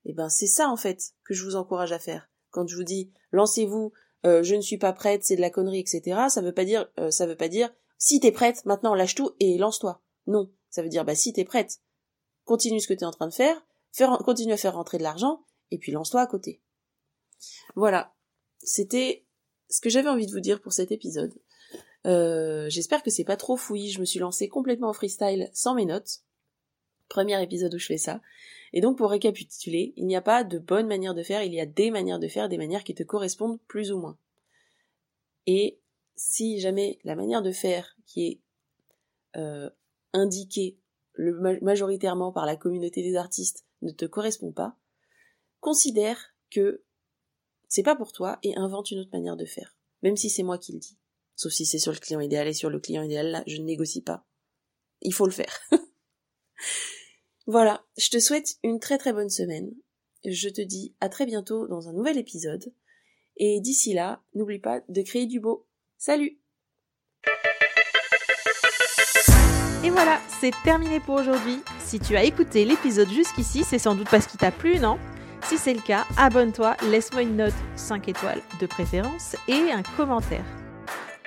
Et 0.06 0.14
ben 0.14 0.28
c'est 0.28 0.46
ça 0.46 0.68
en 0.68 0.76
fait 0.76 1.12
que 1.24 1.34
je 1.34 1.44
vous 1.44 1.56
encourage 1.56 1.92
à 1.92 1.98
faire. 1.98 2.30
Quand 2.50 2.66
je 2.66 2.74
vous 2.74 2.84
dis 2.84 3.12
lancez-vous, 3.32 3.92
euh, 4.24 4.42
je 4.42 4.54
ne 4.54 4.60
suis 4.62 4.78
pas 4.78 4.92
prête, 4.92 5.24
c'est 5.24 5.36
de 5.36 5.40
la 5.40 5.50
connerie, 5.50 5.80
etc. 5.80 6.22
Ça 6.28 6.40
veut 6.40 6.54
pas 6.54 6.64
dire, 6.64 6.90
ça 7.10 7.26
veut 7.26 7.36
pas 7.36 7.48
dire 7.48 7.72
si 7.98 8.18
t'es 8.18 8.32
prête, 8.32 8.64
maintenant 8.64 8.94
lâche 8.94 9.14
tout 9.14 9.32
et 9.40 9.58
lance-toi. 9.58 10.02
Non, 10.26 10.50
ça 10.70 10.82
veut 10.82 10.88
dire, 10.88 11.04
bah 11.04 11.14
si 11.14 11.32
t'es 11.32 11.44
prête, 11.44 11.80
continue 12.44 12.80
ce 12.80 12.88
que 12.88 12.94
t'es 12.94 13.04
en 13.04 13.10
train 13.10 13.28
de 13.28 13.34
faire, 13.34 13.64
continue 14.24 14.52
à 14.52 14.56
faire 14.56 14.74
rentrer 14.74 14.98
de 14.98 15.02
l'argent, 15.02 15.44
et 15.70 15.78
puis 15.78 15.92
lance-toi 15.92 16.20
à 16.20 16.26
côté. 16.26 16.60
Voilà. 17.74 18.14
C'était 18.62 19.24
ce 19.68 19.80
que 19.80 19.90
j'avais 19.90 20.08
envie 20.08 20.26
de 20.26 20.32
vous 20.32 20.40
dire 20.40 20.60
pour 20.60 20.72
cet 20.72 20.92
épisode. 20.92 21.34
Euh, 22.06 22.68
j'espère 22.68 23.02
que 23.02 23.10
c'est 23.10 23.24
pas 23.24 23.36
trop 23.36 23.56
fouillis, 23.56 23.90
je 23.90 24.00
me 24.00 24.04
suis 24.04 24.20
lancée 24.20 24.48
complètement 24.48 24.88
en 24.88 24.92
freestyle 24.92 25.50
sans 25.52 25.74
mes 25.74 25.86
notes. 25.86 26.20
Premier 27.08 27.42
épisode 27.42 27.74
où 27.74 27.78
je 27.78 27.86
fais 27.86 27.98
ça. 27.98 28.20
Et 28.72 28.80
donc 28.80 28.98
pour 28.98 29.10
récapituler, 29.10 29.92
il 29.96 30.06
n'y 30.06 30.16
a 30.16 30.22
pas 30.22 30.44
de 30.44 30.58
bonne 30.58 30.86
manière 30.86 31.14
de 31.14 31.22
faire, 31.22 31.42
il 31.42 31.54
y 31.54 31.60
a 31.60 31.66
des 31.66 31.90
manières 31.90 32.18
de 32.18 32.28
faire, 32.28 32.48
des 32.48 32.58
manières 32.58 32.84
qui 32.84 32.94
te 32.94 33.02
correspondent 33.02 33.60
plus 33.66 33.92
ou 33.92 33.98
moins. 33.98 34.18
Et 35.46 35.78
si 36.16 36.60
jamais 36.60 36.98
la 37.04 37.14
manière 37.14 37.42
de 37.42 37.52
faire 37.52 37.96
qui 38.06 38.26
est 38.26 38.40
euh, 39.36 39.70
indiqué 40.16 40.78
majoritairement 41.62 42.32
par 42.32 42.46
la 42.46 42.56
communauté 42.56 43.02
des 43.02 43.16
artistes 43.16 43.64
ne 43.82 43.90
te 43.90 44.04
correspond 44.04 44.52
pas, 44.52 44.76
considère 45.60 46.34
que 46.50 46.82
c'est 47.68 47.82
pas 47.82 47.96
pour 47.96 48.12
toi 48.12 48.38
et 48.42 48.56
invente 48.56 48.90
une 48.90 49.00
autre 49.00 49.10
manière 49.12 49.36
de 49.36 49.44
faire, 49.44 49.76
même 50.02 50.16
si 50.16 50.30
c'est 50.30 50.42
moi 50.42 50.58
qui 50.58 50.72
le 50.72 50.78
dis. 50.78 50.98
Sauf 51.34 51.52
si 51.52 51.66
c'est 51.66 51.78
sur 51.78 51.92
le 51.92 51.98
client 51.98 52.20
idéal 52.20 52.48
et 52.48 52.54
sur 52.54 52.70
le 52.70 52.80
client 52.80 53.02
idéal 53.02 53.30
là, 53.30 53.42
je 53.46 53.56
ne 53.58 53.64
négocie 53.64 54.02
pas. 54.02 54.26
Il 55.02 55.12
faut 55.12 55.26
le 55.26 55.32
faire. 55.32 55.60
voilà, 57.46 57.84
je 57.98 58.08
te 58.10 58.18
souhaite 58.18 58.56
une 58.62 58.80
très 58.80 58.98
très 58.98 59.12
bonne 59.12 59.30
semaine. 59.30 59.72
Je 60.24 60.48
te 60.48 60.62
dis 60.62 60.94
à 61.00 61.08
très 61.08 61.26
bientôt 61.26 61.68
dans 61.68 61.88
un 61.88 61.92
nouvel 61.92 62.18
épisode. 62.18 62.72
Et 63.36 63.60
d'ici 63.60 63.92
là, 63.92 64.22
n'oublie 64.34 64.58
pas 64.58 64.80
de 64.88 65.02
créer 65.02 65.26
du 65.26 65.40
beau. 65.40 65.66
Salut 65.98 66.40
Et 69.86 69.90
voilà, 69.90 70.18
c'est 70.40 70.50
terminé 70.64 70.98
pour 70.98 71.14
aujourd'hui. 71.14 71.62
Si 71.78 72.00
tu 72.00 72.16
as 72.16 72.24
écouté 72.24 72.64
l'épisode 72.64 73.08
jusqu'ici, 73.08 73.62
c'est 73.62 73.78
sans 73.78 73.94
doute 73.94 74.08
parce 74.10 74.26
qu'il 74.26 74.40
t'a 74.40 74.50
plu, 74.50 74.80
non? 74.80 74.98
Si 75.44 75.58
c'est 75.58 75.74
le 75.74 75.80
cas, 75.80 76.04
abonne-toi, 76.16 76.76
laisse-moi 76.90 77.22
une 77.22 77.36
note 77.36 77.54
5 77.76 78.08
étoiles 78.08 78.40
de 78.60 78.66
préférence 78.66 79.36
et 79.46 79.70
un 79.70 79.84
commentaire. 79.96 80.44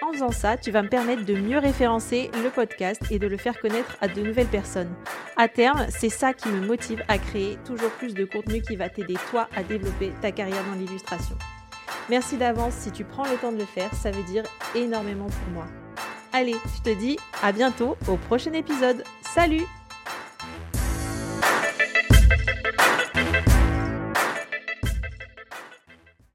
En 0.02 0.12
faisant 0.12 0.32
ça, 0.32 0.58
tu 0.58 0.72
vas 0.72 0.82
me 0.82 0.90
permettre 0.90 1.24
de 1.24 1.36
mieux 1.36 1.58
référencer 1.58 2.32
le 2.44 2.50
podcast 2.50 3.02
et 3.10 3.18
de 3.18 3.28
le 3.28 3.38
faire 3.38 3.58
connaître 3.62 3.96
à 4.02 4.10
de 4.10 4.20
nouvelles 4.20 4.48
personnes. 4.48 4.94
À 5.38 5.48
terme, 5.48 5.86
c'est 5.88 6.10
ça 6.10 6.34
qui 6.34 6.50
me 6.50 6.60
motive 6.60 7.02
à 7.08 7.18
créer 7.18 7.58
toujours 7.64 7.92
plus 7.92 8.14
de 8.14 8.26
contenu 8.26 8.62
qui 8.62 8.76
va 8.76 8.90
t'aider 8.90 9.16
toi 9.30 9.48
à 9.56 9.64
développer 9.64 10.12
ta 10.22 10.34
carrière 10.34 10.66
dans 10.66 10.78
l'illustration. 10.78 11.38
Merci 12.10 12.36
d'avance 12.36 12.74
si 12.74 12.92
tu 12.92 13.06
prends 13.06 13.24
le 13.24 13.38
temps 13.38 13.54
de 13.54 13.60
le 13.60 13.66
faire, 13.66 13.94
ça 13.94 14.12
veut 14.12 14.24
dire 14.24 14.44
énormément 14.76 15.28
pour 15.28 15.54
moi. 15.54 15.66
Allez, 16.32 16.56
je 16.76 16.82
te 16.92 17.00
dis 17.00 17.18
à 17.42 17.52
bientôt 17.52 17.98
au 18.08 18.16
prochain 18.16 18.54
épisode. 18.54 19.04
Salut 19.22 19.66